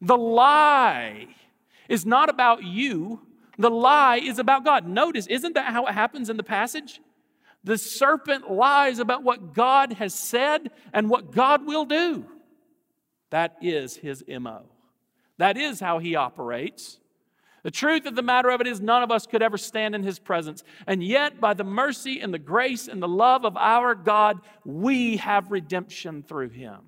The 0.00 0.16
lie 0.16 1.28
is 1.88 2.06
not 2.06 2.30
about 2.30 2.64
you, 2.64 3.20
the 3.58 3.70
lie 3.70 4.16
is 4.16 4.38
about 4.38 4.64
God. 4.64 4.86
Notice, 4.86 5.26
isn't 5.26 5.54
that 5.54 5.72
how 5.72 5.86
it 5.86 5.92
happens 5.92 6.30
in 6.30 6.38
the 6.38 6.42
passage? 6.42 7.00
The 7.62 7.76
serpent 7.76 8.50
lies 8.50 8.98
about 8.98 9.22
what 9.22 9.52
God 9.52 9.92
has 9.94 10.14
said 10.14 10.70
and 10.94 11.10
what 11.10 11.32
God 11.32 11.66
will 11.66 11.84
do. 11.84 12.24
That 13.28 13.56
is 13.60 13.96
his 13.96 14.24
MO. 14.26 14.62
That 15.36 15.58
is 15.58 15.78
how 15.80 15.98
he 15.98 16.16
operates. 16.16 16.98
The 17.62 17.70
truth 17.70 18.06
of 18.06 18.14
the 18.14 18.22
matter 18.22 18.48
of 18.48 18.60
it 18.60 18.66
is, 18.66 18.80
none 18.80 19.02
of 19.02 19.10
us 19.10 19.26
could 19.26 19.42
ever 19.42 19.58
stand 19.58 19.94
in 19.94 20.02
his 20.02 20.18
presence. 20.18 20.64
And 20.86 21.02
yet, 21.04 21.40
by 21.40 21.52
the 21.54 21.64
mercy 21.64 22.20
and 22.20 22.32
the 22.32 22.38
grace 22.38 22.88
and 22.88 23.02
the 23.02 23.08
love 23.08 23.44
of 23.44 23.56
our 23.56 23.94
God, 23.94 24.40
we 24.64 25.18
have 25.18 25.50
redemption 25.50 26.22
through 26.22 26.50
him. 26.50 26.80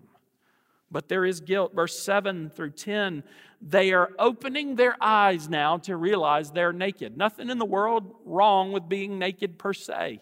but 0.92 1.08
there 1.08 1.24
is 1.24 1.40
guilt. 1.40 1.74
Verse 1.74 1.98
7 1.98 2.50
through 2.50 2.70
10, 2.70 3.24
they 3.61 3.92
are 3.92 4.11
opening 4.18 4.76
their 4.76 4.94
eyes 5.00 5.48
now 5.48 5.78
to 5.78 5.96
realize 5.96 6.50
they're 6.50 6.72
naked. 6.72 7.16
Nothing 7.16 7.48
in 7.48 7.58
the 7.58 7.64
world 7.64 8.14
wrong 8.24 8.72
with 8.72 8.88
being 8.88 9.18
naked 9.18 9.58
per 9.58 9.72
se. 9.72 10.20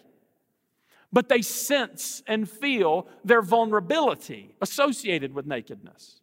But 1.13 1.27
they 1.27 1.41
sense 1.41 2.23
and 2.25 2.49
feel 2.49 3.07
their 3.25 3.41
vulnerability 3.41 4.55
associated 4.61 5.33
with 5.33 5.45
nakedness. 5.45 6.21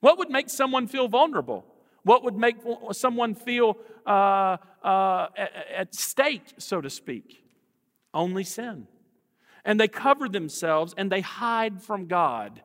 What 0.00 0.18
would 0.18 0.28
make 0.28 0.50
someone 0.50 0.86
feel 0.86 1.08
vulnerable? 1.08 1.64
What 2.06 2.22
would 2.22 2.36
make 2.36 2.58
someone 2.92 3.34
feel 3.34 3.76
uh, 4.06 4.58
uh, 4.80 5.26
at 5.74 5.92
stake, 5.92 6.54
so 6.56 6.80
to 6.80 6.88
speak? 6.88 7.44
Only 8.14 8.44
sin. 8.44 8.86
And 9.64 9.80
they 9.80 9.88
cover 9.88 10.28
themselves 10.28 10.94
and 10.96 11.10
they 11.10 11.20
hide 11.20 11.82
from 11.82 12.06
God. 12.06 12.62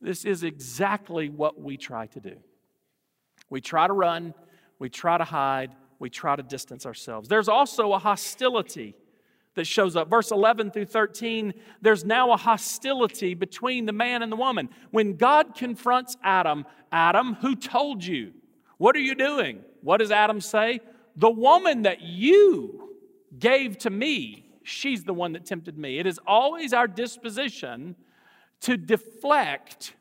This 0.00 0.24
is 0.24 0.44
exactly 0.44 1.28
what 1.28 1.60
we 1.60 1.76
try 1.76 2.06
to 2.06 2.20
do. 2.20 2.36
We 3.50 3.60
try 3.60 3.88
to 3.88 3.92
run, 3.92 4.32
we 4.78 4.88
try 4.88 5.18
to 5.18 5.24
hide, 5.24 5.74
we 5.98 6.08
try 6.08 6.36
to 6.36 6.44
distance 6.44 6.86
ourselves. 6.86 7.28
There's 7.28 7.48
also 7.48 7.94
a 7.94 7.98
hostility 7.98 8.94
that 9.56 9.66
shows 9.66 9.96
up. 9.96 10.08
Verse 10.08 10.30
11 10.30 10.70
through 10.70 10.86
13, 10.86 11.52
there's 11.82 12.04
now 12.04 12.30
a 12.30 12.36
hostility 12.36 13.34
between 13.34 13.86
the 13.86 13.92
man 13.92 14.22
and 14.22 14.30
the 14.30 14.36
woman. 14.36 14.68
When 14.92 15.16
God 15.16 15.56
confronts 15.56 16.16
Adam, 16.22 16.64
Adam, 16.92 17.34
who 17.34 17.56
told 17.56 18.04
you? 18.04 18.34
What 18.78 18.96
are 18.96 19.00
you 19.00 19.14
doing? 19.14 19.60
What 19.82 19.98
does 19.98 20.10
Adam 20.10 20.40
say? 20.40 20.80
The 21.16 21.30
woman 21.30 21.82
that 21.82 22.00
you 22.00 22.94
gave 23.38 23.78
to 23.78 23.90
me, 23.90 24.46
she's 24.62 25.04
the 25.04 25.12
one 25.12 25.32
that 25.32 25.44
tempted 25.44 25.76
me. 25.76 25.98
It 25.98 26.06
is 26.06 26.18
always 26.26 26.72
our 26.72 26.88
disposition 26.88 27.96
to 28.60 28.76
deflect 28.76 29.94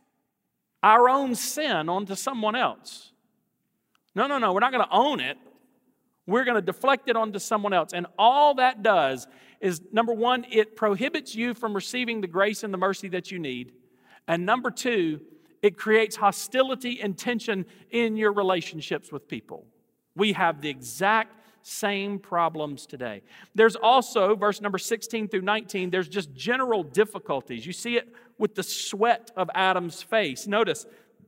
our 0.83 1.09
own 1.09 1.35
sin 1.35 1.89
onto 1.89 2.15
someone 2.15 2.55
else. 2.55 3.11
No, 4.15 4.27
no, 4.27 4.37
no, 4.37 4.53
we're 4.53 4.59
not 4.59 4.71
going 4.71 4.83
to 4.83 4.95
own 4.95 5.19
it. 5.19 5.37
We're 6.25 6.43
going 6.43 6.55
to 6.55 6.61
deflect 6.61 7.09
it 7.09 7.15
onto 7.15 7.39
someone 7.39 7.73
else. 7.73 7.93
And 7.93 8.05
all 8.17 8.55
that 8.55 8.83
does 8.83 9.27
is 9.59 9.81
number 9.91 10.13
one, 10.13 10.45
it 10.51 10.75
prohibits 10.75 11.33
you 11.33 11.53
from 11.53 11.73
receiving 11.73 12.21
the 12.21 12.27
grace 12.27 12.63
and 12.63 12.73
the 12.73 12.77
mercy 12.77 13.09
that 13.09 13.31
you 13.31 13.39
need. 13.39 13.73
And 14.27 14.45
number 14.45 14.69
two, 14.69 15.21
it 15.67 15.77
creates 15.77 16.15
hostility 16.15 17.01
and 17.01 17.17
tension 17.17 17.65
in 17.91 18.15
your 18.15 18.31
relationships 18.31 19.11
with 19.11 19.27
people. 19.27 19.65
We 20.15 20.31
have 20.31 20.61
the 20.61 20.69
exact 20.69 21.33
same 21.61 22.19
problems 22.19 22.85
today. 22.85 23.21
There's 23.53 23.75
also, 23.75 24.33
verse 24.33 24.61
number 24.61 24.77
16 24.77 25.27
through 25.27 25.41
19, 25.41 25.89
there's 25.89 26.07
just 26.07 26.33
general 26.33 26.83
difficulties. 26.83 27.65
You 27.65 27.73
see 27.73 27.97
it 27.97 28.07
with 28.37 28.55
the 28.55 28.63
sweat 28.63 29.29
of 29.35 29.49
Adam's 29.53 30.01
face. 30.01 30.47
Notice, 30.47 30.85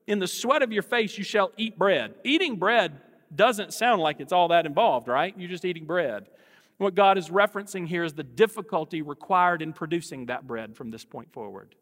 in 0.08 0.20
the 0.20 0.28
sweat 0.28 0.62
of 0.62 0.72
your 0.72 0.84
face 0.84 1.18
you 1.18 1.26
shall 1.26 1.52
eat 1.58 1.78
bread. 1.78 2.16
Eating 2.24 2.56
bread 2.56 3.02
doesn't 3.36 3.74
sound 3.74 4.02
like 4.02 4.22
it's 4.22 4.32
all 4.32 4.48
that 4.48 4.66
involved, 4.66 5.10
right? 5.10 5.36
You're 5.38 5.50
just 5.50 5.66
eating 5.66 5.84
bread. 5.84 6.30
What 6.78 6.96
God 6.96 7.18
is 7.18 7.28
referencing 7.28 7.86
here 7.86 8.06
is 8.06 8.14
the 8.14 8.24
difficulty 8.24 9.02
required 9.02 9.62
in 9.62 9.74
producing 9.74 10.28
that 10.28 10.48
bread 10.48 10.78
from 10.78 10.92
this 10.92 11.04
point 11.04 11.34
forward. 11.34 11.76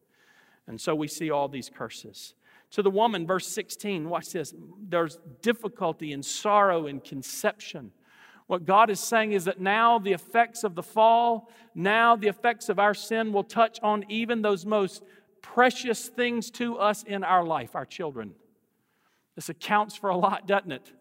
And 0.65 0.81
so 0.81 0.95
we 0.95 1.07
see 1.07 1.29
all 1.29 1.47
these 1.47 1.69
curses. 1.69 2.33
To 2.71 2.81
the 2.81 2.89
woman, 2.89 3.25
verse 3.25 3.47
16, 3.47 4.09
watch 4.09 4.31
this. 4.31 4.53
There's 4.87 5.19
difficulty 5.41 6.11
and 6.11 6.23
sorrow 6.23 6.87
in 6.87 6.99
conception. 6.99 7.91
What 8.47 8.65
God 8.65 8.89
is 8.89 8.99
saying 8.99 9.33
is 9.33 9.45
that 9.45 9.59
now 9.59 9.99
the 9.99 10.13
effects 10.13 10.63
of 10.63 10.75
the 10.75 10.83
fall, 10.83 11.49
now 11.75 12.15
the 12.15 12.27
effects 12.27 12.69
of 12.69 12.79
our 12.79 12.93
sin 12.93 13.33
will 13.33 13.43
touch 13.43 13.79
on 13.83 14.05
even 14.09 14.41
those 14.41 14.65
most 14.65 15.03
precious 15.41 16.07
things 16.07 16.49
to 16.51 16.77
us 16.77 17.03
in 17.03 17.23
our 17.23 17.43
life, 17.43 17.75
our 17.75 17.85
children. 17.85 18.33
This 19.35 19.49
accounts 19.49 19.95
for 19.95 20.09
a 20.09 20.17
lot, 20.17 20.47
doesn't 20.47 20.71
it? 20.71 20.91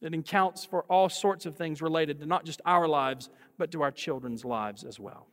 It 0.00 0.14
accounts 0.14 0.64
for 0.64 0.82
all 0.84 1.08
sorts 1.08 1.46
of 1.46 1.56
things 1.56 1.82
related 1.82 2.20
to 2.20 2.26
not 2.26 2.44
just 2.44 2.60
our 2.64 2.86
lives, 2.86 3.30
but 3.58 3.70
to 3.72 3.82
our 3.82 3.90
children's 3.90 4.44
lives 4.44 4.84
as 4.84 5.00
well. 5.00 5.26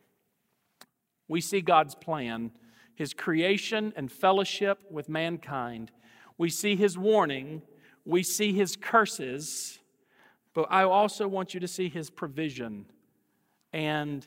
We 1.28 1.40
see 1.40 1.60
God's 1.60 1.94
plan, 1.94 2.50
His 2.94 3.14
creation 3.14 3.92
and 3.96 4.10
fellowship 4.10 4.80
with 4.90 5.08
mankind. 5.08 5.90
We 6.38 6.50
see 6.50 6.76
His 6.76 6.96
warning. 6.96 7.62
We 8.04 8.22
see 8.22 8.52
His 8.52 8.76
curses. 8.76 9.78
But 10.54 10.68
I 10.70 10.84
also 10.84 11.26
want 11.26 11.52
you 11.52 11.60
to 11.60 11.68
see 11.68 11.88
his 11.88 12.08
provision 12.08 12.86
and 13.72 14.26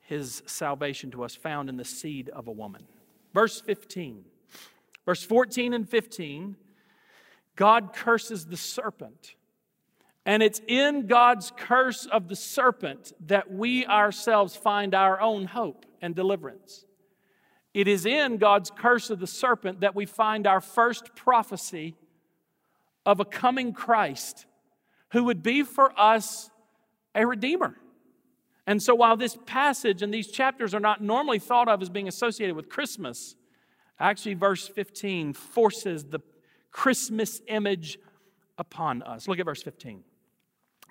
his 0.00 0.42
salvation 0.46 1.10
to 1.10 1.24
us 1.24 1.34
found 1.34 1.68
in 1.68 1.76
the 1.76 1.84
seed 1.84 2.30
of 2.30 2.46
a 2.46 2.52
woman. 2.52 2.84
Verse 3.34 3.60
15. 3.60 4.24
Verse 5.04 5.22
14 5.22 5.74
and 5.74 5.88
15, 5.88 6.56
God 7.56 7.92
curses 7.92 8.46
the 8.46 8.56
serpent. 8.56 9.34
And 10.24 10.42
it's 10.42 10.60
in 10.68 11.06
God's 11.06 11.52
curse 11.56 12.06
of 12.06 12.28
the 12.28 12.36
serpent 12.36 13.12
that 13.26 13.50
we 13.50 13.86
ourselves 13.86 14.54
find 14.54 14.94
our 14.94 15.20
own 15.20 15.46
hope 15.46 15.86
and 16.00 16.14
deliverance. 16.14 16.84
It 17.78 17.86
is 17.86 18.06
in 18.06 18.38
God's 18.38 18.72
curse 18.72 19.08
of 19.08 19.20
the 19.20 19.26
serpent 19.28 19.82
that 19.82 19.94
we 19.94 20.04
find 20.04 20.48
our 20.48 20.60
first 20.60 21.14
prophecy 21.14 21.94
of 23.06 23.20
a 23.20 23.24
coming 23.24 23.72
Christ 23.72 24.46
who 25.12 25.22
would 25.22 25.44
be 25.44 25.62
for 25.62 25.92
us 25.96 26.50
a 27.14 27.24
redeemer. 27.24 27.76
And 28.66 28.82
so, 28.82 28.96
while 28.96 29.16
this 29.16 29.38
passage 29.46 30.02
and 30.02 30.12
these 30.12 30.26
chapters 30.26 30.74
are 30.74 30.80
not 30.80 31.00
normally 31.04 31.38
thought 31.38 31.68
of 31.68 31.80
as 31.80 31.88
being 31.88 32.08
associated 32.08 32.56
with 32.56 32.68
Christmas, 32.68 33.36
actually, 34.00 34.34
verse 34.34 34.66
15 34.66 35.32
forces 35.32 36.02
the 36.02 36.18
Christmas 36.72 37.40
image 37.46 37.96
upon 38.58 39.04
us. 39.04 39.28
Look 39.28 39.38
at 39.38 39.44
verse 39.44 39.62
15. 39.62 40.02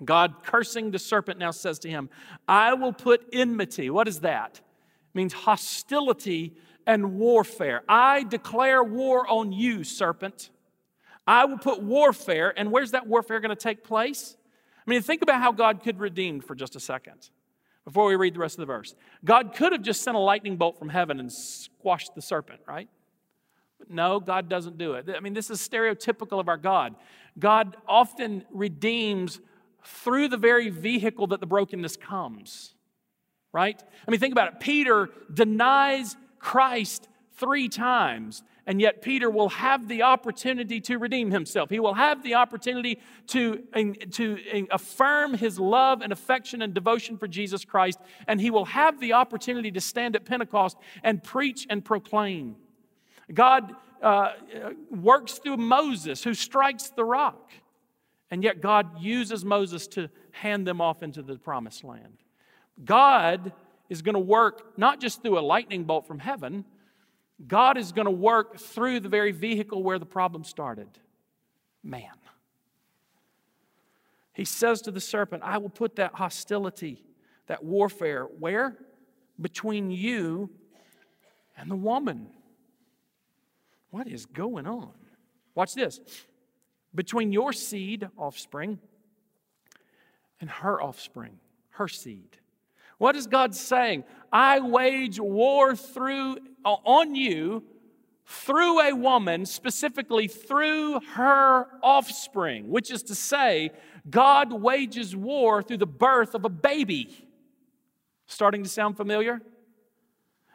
God, 0.06 0.42
cursing 0.42 0.90
the 0.90 0.98
serpent, 0.98 1.38
now 1.38 1.50
says 1.50 1.78
to 1.80 1.90
him, 1.90 2.08
I 2.48 2.72
will 2.72 2.94
put 2.94 3.26
enmity. 3.30 3.90
What 3.90 4.08
is 4.08 4.20
that? 4.20 4.56
It 4.56 5.14
means 5.14 5.34
hostility 5.34 6.56
and 6.88 7.18
warfare. 7.18 7.82
I 7.86 8.24
declare 8.24 8.82
war 8.82 9.28
on 9.28 9.52
you, 9.52 9.84
serpent. 9.84 10.50
I 11.26 11.44
will 11.44 11.58
put 11.58 11.82
warfare, 11.82 12.54
and 12.56 12.72
where's 12.72 12.92
that 12.92 13.06
warfare 13.06 13.38
going 13.40 13.50
to 13.50 13.62
take 13.62 13.84
place? 13.84 14.36
I 14.84 14.90
mean, 14.90 15.02
think 15.02 15.20
about 15.20 15.42
how 15.42 15.52
God 15.52 15.82
could 15.84 16.00
redeem 16.00 16.40
for 16.40 16.54
just 16.54 16.74
a 16.74 16.80
second 16.80 17.28
before 17.84 18.06
we 18.06 18.16
read 18.16 18.34
the 18.34 18.38
rest 18.38 18.54
of 18.54 18.60
the 18.60 18.66
verse. 18.72 18.94
God 19.22 19.54
could 19.54 19.72
have 19.72 19.82
just 19.82 20.02
sent 20.02 20.16
a 20.16 20.20
lightning 20.20 20.56
bolt 20.56 20.78
from 20.78 20.88
heaven 20.88 21.20
and 21.20 21.30
squashed 21.30 22.14
the 22.14 22.22
serpent, 22.22 22.60
right? 22.66 22.88
But 23.78 23.90
no, 23.90 24.18
God 24.18 24.48
doesn't 24.48 24.78
do 24.78 24.94
it. 24.94 25.10
I 25.14 25.20
mean, 25.20 25.34
this 25.34 25.50
is 25.50 25.60
stereotypical 25.60 26.40
of 26.40 26.48
our 26.48 26.56
God. 26.56 26.94
God 27.38 27.76
often 27.86 28.46
redeems 28.50 29.40
through 29.84 30.28
the 30.28 30.38
very 30.38 30.70
vehicle 30.70 31.26
that 31.28 31.40
the 31.40 31.46
brokenness 31.46 31.96
comes, 31.96 32.74
right? 33.52 33.80
I 34.06 34.10
mean, 34.10 34.20
think 34.20 34.32
about 34.32 34.54
it. 34.54 34.60
Peter 34.60 35.10
denies 35.32 36.16
Christ 36.38 37.08
three 37.32 37.68
times 37.68 38.42
and 38.68 38.82
yet 38.82 39.00
Peter 39.00 39.30
will 39.30 39.48
have 39.48 39.88
the 39.88 40.02
opportunity 40.02 40.78
to 40.82 40.98
redeem 40.98 41.30
himself. 41.30 41.70
He 41.70 41.80
will 41.80 41.94
have 41.94 42.22
the 42.22 42.34
opportunity 42.34 42.98
to, 43.28 43.62
to 44.12 44.66
affirm 44.70 45.32
his 45.32 45.58
love 45.58 46.02
and 46.02 46.12
affection 46.12 46.60
and 46.60 46.74
devotion 46.74 47.16
for 47.16 47.26
Jesus 47.26 47.64
Christ, 47.64 47.98
and 48.26 48.38
he 48.38 48.50
will 48.50 48.66
have 48.66 49.00
the 49.00 49.14
opportunity 49.14 49.70
to 49.70 49.80
stand 49.80 50.16
at 50.16 50.26
Pentecost 50.26 50.76
and 51.02 51.24
preach 51.24 51.66
and 51.70 51.82
proclaim. 51.82 52.56
God 53.32 53.74
uh, 54.02 54.32
works 54.90 55.38
through 55.38 55.56
Moses, 55.56 56.22
who 56.22 56.34
strikes 56.34 56.90
the 56.90 57.06
rock, 57.06 57.50
and 58.30 58.44
yet 58.44 58.60
God 58.60 59.00
uses 59.00 59.46
Moses 59.46 59.86
to 59.88 60.10
hand 60.30 60.66
them 60.66 60.82
off 60.82 61.02
into 61.02 61.22
the 61.22 61.36
promised 61.36 61.84
land. 61.84 62.18
God 62.84 63.54
is 63.88 64.02
going 64.02 64.14
to 64.14 64.20
work 64.20 64.78
not 64.78 65.00
just 65.00 65.22
through 65.22 65.38
a 65.38 65.40
lightning 65.40 65.84
bolt 65.84 66.06
from 66.06 66.18
heaven 66.18 66.64
God 67.46 67.78
is 67.78 67.92
going 67.92 68.06
to 68.06 68.10
work 68.10 68.58
through 68.58 69.00
the 69.00 69.08
very 69.08 69.30
vehicle 69.30 69.82
where 69.82 69.98
the 69.98 70.06
problem 70.06 70.44
started 70.44 70.88
man. 71.84 72.10
He 74.32 74.44
says 74.44 74.82
to 74.82 74.90
the 74.90 75.00
serpent, 75.00 75.42
I 75.44 75.58
will 75.58 75.70
put 75.70 75.96
that 75.96 76.14
hostility, 76.14 77.02
that 77.46 77.64
warfare, 77.64 78.24
where? 78.24 78.76
Between 79.40 79.90
you 79.90 80.50
and 81.56 81.70
the 81.70 81.76
woman. 81.76 82.28
What 83.90 84.06
is 84.06 84.26
going 84.26 84.66
on? 84.66 84.92
Watch 85.54 85.74
this. 85.74 86.00
Between 86.94 87.32
your 87.32 87.52
seed, 87.52 88.08
offspring, 88.16 88.78
and 90.40 90.50
her 90.50 90.80
offspring, 90.80 91.38
her 91.70 91.88
seed. 91.88 92.36
What 92.98 93.16
is 93.16 93.26
God 93.26 93.54
saying? 93.54 94.04
I 94.32 94.60
wage 94.60 95.18
war 95.18 95.74
through 95.74 96.38
uh, 96.64 96.76
on 96.84 97.14
you 97.14 97.64
through 98.28 98.80
a 98.80 98.94
woman, 98.94 99.46
specifically 99.46 100.28
through 100.28 101.00
her 101.14 101.66
offspring, 101.82 102.68
which 102.68 102.90
is 102.90 103.02
to 103.04 103.14
say, 103.14 103.70
God 104.10 104.52
wages 104.52 105.16
war 105.16 105.62
through 105.62 105.78
the 105.78 105.86
birth 105.86 106.34
of 106.34 106.44
a 106.44 106.50
baby. 106.50 107.26
Starting 108.26 108.62
to 108.62 108.68
sound 108.68 108.98
familiar? 108.98 109.40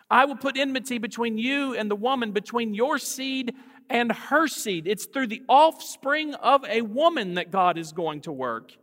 I 0.08 0.26
will 0.26 0.36
put 0.36 0.56
enmity 0.56 1.00
between 1.00 1.40
you 1.40 1.74
and 1.74 1.90
the 1.90 1.96
woman, 1.96 2.32
between 2.32 2.76
your 2.76 3.00
seed 3.00 3.56
and 3.90 4.12
her 4.12 4.48
seed. 4.48 4.86
It's 4.86 5.06
through 5.06 5.28
the 5.28 5.42
offspring 5.50 6.36
of 6.36 6.64
a 6.66 6.84
woman 6.84 7.34
that 7.36 7.50
God 7.50 7.80
is 7.80 7.92
going 7.92 8.22
to 8.22 8.32
work. 8.32 8.74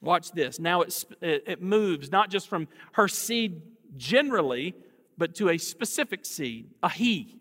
Watch 0.00 0.32
this. 0.32 0.58
Now 0.58 0.82
it, 0.82 1.04
it 1.20 1.62
moves 1.62 2.10
not 2.10 2.30
just 2.30 2.48
from 2.48 2.68
her 2.92 3.08
seed 3.08 3.60
generally, 3.96 4.74
but 5.18 5.34
to 5.36 5.50
a 5.50 5.58
specific 5.58 6.24
seed, 6.24 6.70
a 6.82 6.88
he. 6.88 7.36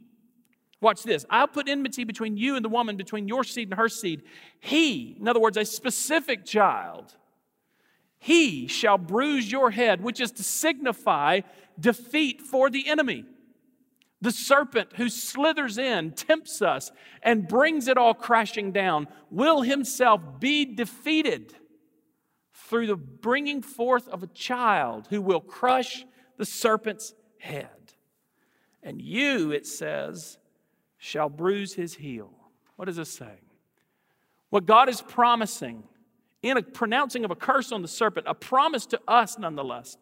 Watch 0.82 1.04
this. 1.04 1.26
I'll 1.30 1.48
put 1.48 1.68
enmity 1.68 2.04
between 2.04 2.38
you 2.38 2.56
and 2.56 2.64
the 2.64 2.70
woman, 2.70 2.96
between 2.96 3.28
your 3.28 3.44
seed 3.44 3.70
and 3.70 3.78
her 3.78 3.90
seed. 3.90 4.24
He, 4.60 5.18
in 5.20 5.28
other 5.28 5.40
words, 5.40 5.58
a 5.58 5.66
specific 5.66 6.46
child, 6.46 7.16
he 8.18 8.68
shall 8.68 8.98
bruise 8.98 9.52
your 9.52 9.72
head, 9.72 10.02
which 10.02 10.20
is 10.20 10.32
to 10.34 10.44
signify 10.44 11.42
defeat 11.80 12.42
for 12.42 12.70
the 12.70 12.88
enemy. 12.90 13.26
The 14.22 14.32
serpent 14.32 14.90
who 14.98 15.08
slithers 15.08 15.78
in, 15.78 16.12
tempts 16.12 16.62
us, 16.62 16.92
and 17.24 17.48
brings 17.48 17.88
it 17.88 17.98
all 17.98 18.14
crashing 18.14 18.74
down 18.74 19.08
will 19.32 19.62
himself 19.62 20.22
be 20.40 20.66
defeated 20.66 21.56
through 22.70 22.86
the 22.86 22.96
bringing 22.96 23.64
forth 23.64 24.08
of 24.10 24.22
a 24.22 24.28
child 24.28 25.08
who 25.10 25.22
will 25.22 25.42
crush 25.42 26.06
the 26.38 26.46
serpent's 26.46 27.16
head. 27.40 27.68
And 28.84 29.02
you, 29.02 29.52
it 29.52 29.66
says, 29.66 30.38
shall 31.00 31.30
bruise 31.30 31.74
his 31.74 31.96
heel. 31.96 32.32
What 32.76 32.86
does 32.86 32.98
this 32.98 33.12
say? 33.12 33.40
What 34.52 34.68
God 34.68 34.88
is 34.88 35.02
promising 35.02 35.84
in 36.44 36.58
a 36.58 36.62
pronouncing 36.62 37.26
of 37.26 37.32
a 37.32 37.36
curse 37.36 37.72
on 37.72 37.82
the 37.82 37.88
serpent, 37.88 38.28
a 38.30 38.36
promise 38.36 38.86
to 38.88 39.00
us 39.08 39.40
nonetheless, 39.40 39.98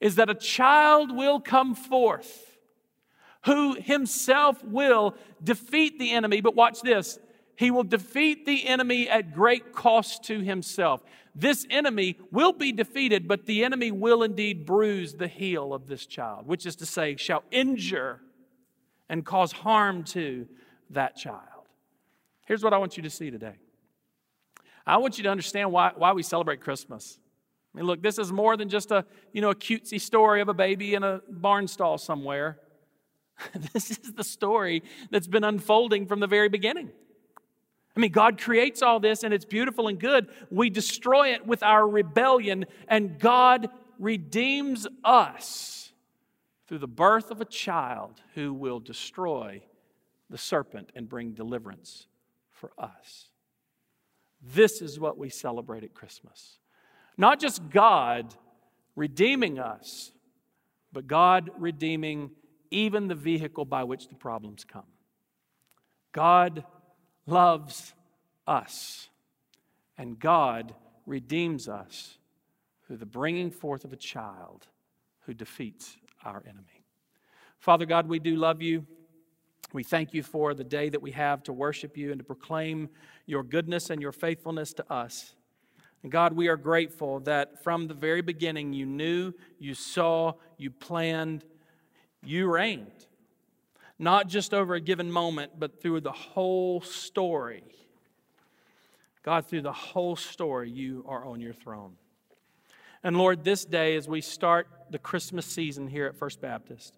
is 0.00 0.16
that 0.16 0.28
a 0.28 0.34
child 0.34 1.16
will 1.16 1.38
come 1.38 1.76
forth 1.76 2.58
who 3.44 3.74
himself 3.74 4.64
will 4.64 5.14
defeat 5.42 5.98
the 6.00 6.10
enemy. 6.10 6.40
But 6.40 6.56
watch 6.56 6.82
this 6.82 7.20
he 7.58 7.72
will 7.72 7.82
defeat 7.82 8.46
the 8.46 8.68
enemy 8.68 9.08
at 9.08 9.34
great 9.34 9.72
cost 9.72 10.22
to 10.22 10.38
himself. 10.38 11.02
This 11.34 11.66
enemy 11.68 12.16
will 12.30 12.52
be 12.52 12.70
defeated, 12.70 13.26
but 13.26 13.46
the 13.46 13.64
enemy 13.64 13.90
will 13.90 14.22
indeed 14.22 14.64
bruise 14.64 15.14
the 15.14 15.26
heel 15.26 15.74
of 15.74 15.88
this 15.88 16.06
child, 16.06 16.46
which 16.46 16.66
is 16.66 16.76
to 16.76 16.86
say, 16.86 17.16
shall 17.16 17.42
injure 17.50 18.20
and 19.08 19.26
cause 19.26 19.50
harm 19.50 20.04
to 20.04 20.46
that 20.90 21.16
child. 21.16 21.66
Here's 22.46 22.62
what 22.62 22.72
I 22.72 22.78
want 22.78 22.96
you 22.96 23.02
to 23.02 23.10
see 23.10 23.28
today 23.28 23.56
I 24.86 24.98
want 24.98 25.18
you 25.18 25.24
to 25.24 25.30
understand 25.30 25.72
why, 25.72 25.90
why 25.96 26.12
we 26.12 26.22
celebrate 26.22 26.60
Christmas. 26.60 27.18
I 27.74 27.78
mean, 27.78 27.86
look, 27.88 28.00
this 28.02 28.20
is 28.20 28.30
more 28.30 28.56
than 28.56 28.68
just 28.68 28.92
a, 28.92 29.04
you 29.32 29.40
know, 29.40 29.50
a 29.50 29.56
cutesy 29.56 30.00
story 30.00 30.40
of 30.42 30.48
a 30.48 30.54
baby 30.54 30.94
in 30.94 31.02
a 31.02 31.22
barn 31.28 31.66
stall 31.66 31.98
somewhere. 31.98 32.60
this 33.72 33.90
is 33.90 34.14
the 34.14 34.22
story 34.22 34.84
that's 35.10 35.26
been 35.26 35.42
unfolding 35.42 36.06
from 36.06 36.20
the 36.20 36.28
very 36.28 36.48
beginning. 36.48 36.92
I 37.98 38.00
mean, 38.00 38.12
God 38.12 38.40
creates 38.40 38.80
all 38.80 39.00
this 39.00 39.24
and 39.24 39.34
it's 39.34 39.44
beautiful 39.44 39.88
and 39.88 39.98
good. 39.98 40.28
We 40.52 40.70
destroy 40.70 41.32
it 41.32 41.44
with 41.44 41.64
our 41.64 41.86
rebellion, 41.86 42.66
and 42.86 43.18
God 43.18 43.68
redeems 43.98 44.86
us 45.02 45.90
through 46.68 46.78
the 46.78 46.86
birth 46.86 47.32
of 47.32 47.40
a 47.40 47.44
child 47.44 48.20
who 48.36 48.54
will 48.54 48.78
destroy 48.78 49.62
the 50.30 50.38
serpent 50.38 50.92
and 50.94 51.08
bring 51.08 51.32
deliverance 51.32 52.06
for 52.52 52.70
us. 52.78 53.30
This 54.40 54.80
is 54.80 55.00
what 55.00 55.18
we 55.18 55.28
celebrate 55.28 55.82
at 55.82 55.92
Christmas. 55.92 56.60
Not 57.16 57.40
just 57.40 57.68
God 57.68 58.32
redeeming 58.94 59.58
us, 59.58 60.12
but 60.92 61.08
God 61.08 61.50
redeeming 61.58 62.30
even 62.70 63.08
the 63.08 63.16
vehicle 63.16 63.64
by 63.64 63.82
which 63.82 64.06
the 64.06 64.14
problems 64.14 64.64
come. 64.64 64.86
God 66.12 66.64
loves 67.28 67.94
us, 68.46 69.08
and 69.96 70.18
God 70.18 70.74
redeems 71.06 71.68
us 71.68 72.18
through 72.86 72.96
the 72.96 73.06
bringing 73.06 73.50
forth 73.50 73.84
of 73.84 73.92
a 73.92 73.96
child 73.96 74.66
who 75.26 75.34
defeats 75.34 75.96
our 76.24 76.42
enemy. 76.46 76.84
Father 77.58 77.84
God, 77.84 78.08
we 78.08 78.18
do 78.18 78.36
love 78.36 78.62
you. 78.62 78.86
We 79.72 79.84
thank 79.84 80.14
you 80.14 80.22
for 80.22 80.54
the 80.54 80.64
day 80.64 80.88
that 80.88 81.02
we 81.02 81.10
have 81.10 81.42
to 81.44 81.52
worship 81.52 81.96
you 81.96 82.10
and 82.10 82.18
to 82.18 82.24
proclaim 82.24 82.88
your 83.26 83.42
goodness 83.42 83.90
and 83.90 84.00
your 84.00 84.12
faithfulness 84.12 84.72
to 84.74 84.92
us. 84.92 85.34
And 86.02 86.10
God, 86.10 86.32
we 86.32 86.48
are 86.48 86.56
grateful 86.56 87.20
that 87.20 87.62
from 87.62 87.88
the 87.88 87.94
very 87.94 88.22
beginning 88.22 88.72
you 88.72 88.86
knew, 88.86 89.34
you 89.58 89.74
saw, 89.74 90.32
you 90.56 90.70
planned, 90.70 91.44
you 92.22 92.50
reigned. 92.50 93.06
Not 93.98 94.28
just 94.28 94.54
over 94.54 94.74
a 94.74 94.80
given 94.80 95.10
moment, 95.10 95.52
but 95.58 95.80
through 95.80 96.02
the 96.02 96.12
whole 96.12 96.80
story. 96.80 97.64
God, 99.22 99.46
through 99.46 99.62
the 99.62 99.72
whole 99.72 100.16
story, 100.16 100.70
you 100.70 101.04
are 101.08 101.26
on 101.26 101.40
your 101.40 101.52
throne. 101.52 101.96
And 103.02 103.16
Lord, 103.16 103.44
this 103.44 103.64
day, 103.64 103.96
as 103.96 104.08
we 104.08 104.20
start 104.20 104.68
the 104.90 104.98
Christmas 104.98 105.46
season 105.46 105.88
here 105.88 106.06
at 106.06 106.16
First 106.16 106.40
Baptist, 106.40 106.96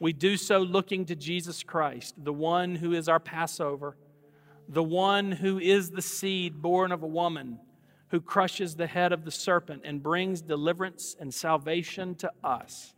we 0.00 0.12
do 0.12 0.36
so 0.36 0.58
looking 0.58 1.04
to 1.06 1.16
Jesus 1.16 1.62
Christ, 1.62 2.14
the 2.22 2.32
one 2.32 2.76
who 2.76 2.92
is 2.92 3.08
our 3.08 3.20
Passover, 3.20 3.96
the 4.68 4.82
one 4.82 5.32
who 5.32 5.58
is 5.58 5.90
the 5.90 6.02
seed 6.02 6.60
born 6.60 6.92
of 6.92 7.02
a 7.02 7.06
woman 7.06 7.58
who 8.08 8.20
crushes 8.20 8.76
the 8.76 8.86
head 8.86 9.12
of 9.12 9.24
the 9.24 9.30
serpent 9.30 9.82
and 9.84 10.02
brings 10.02 10.40
deliverance 10.40 11.16
and 11.18 11.32
salvation 11.32 12.14
to 12.16 12.30
us. 12.42 12.94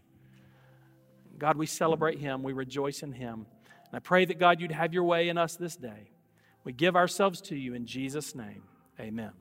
God, 1.39 1.57
we 1.57 1.67
celebrate 1.67 2.19
him, 2.19 2.43
we 2.43 2.53
rejoice 2.53 3.03
in 3.03 3.13
him. 3.13 3.47
And 3.87 3.95
I 3.95 3.99
pray 3.99 4.25
that, 4.25 4.39
God, 4.39 4.61
you'd 4.61 4.73
have 4.73 4.93
your 4.93 5.05
way 5.05 5.29
in 5.29 5.39
us 5.39 5.57
this 5.57 5.77
day. 5.77 6.11
We 6.65 6.73
give 6.73 6.97
ourselves 6.97 7.41
to 7.43 7.57
you 7.57 7.75
in 7.75 7.87
Jesus' 7.87 8.35
name. 8.35 8.63
Amen. 8.99 9.33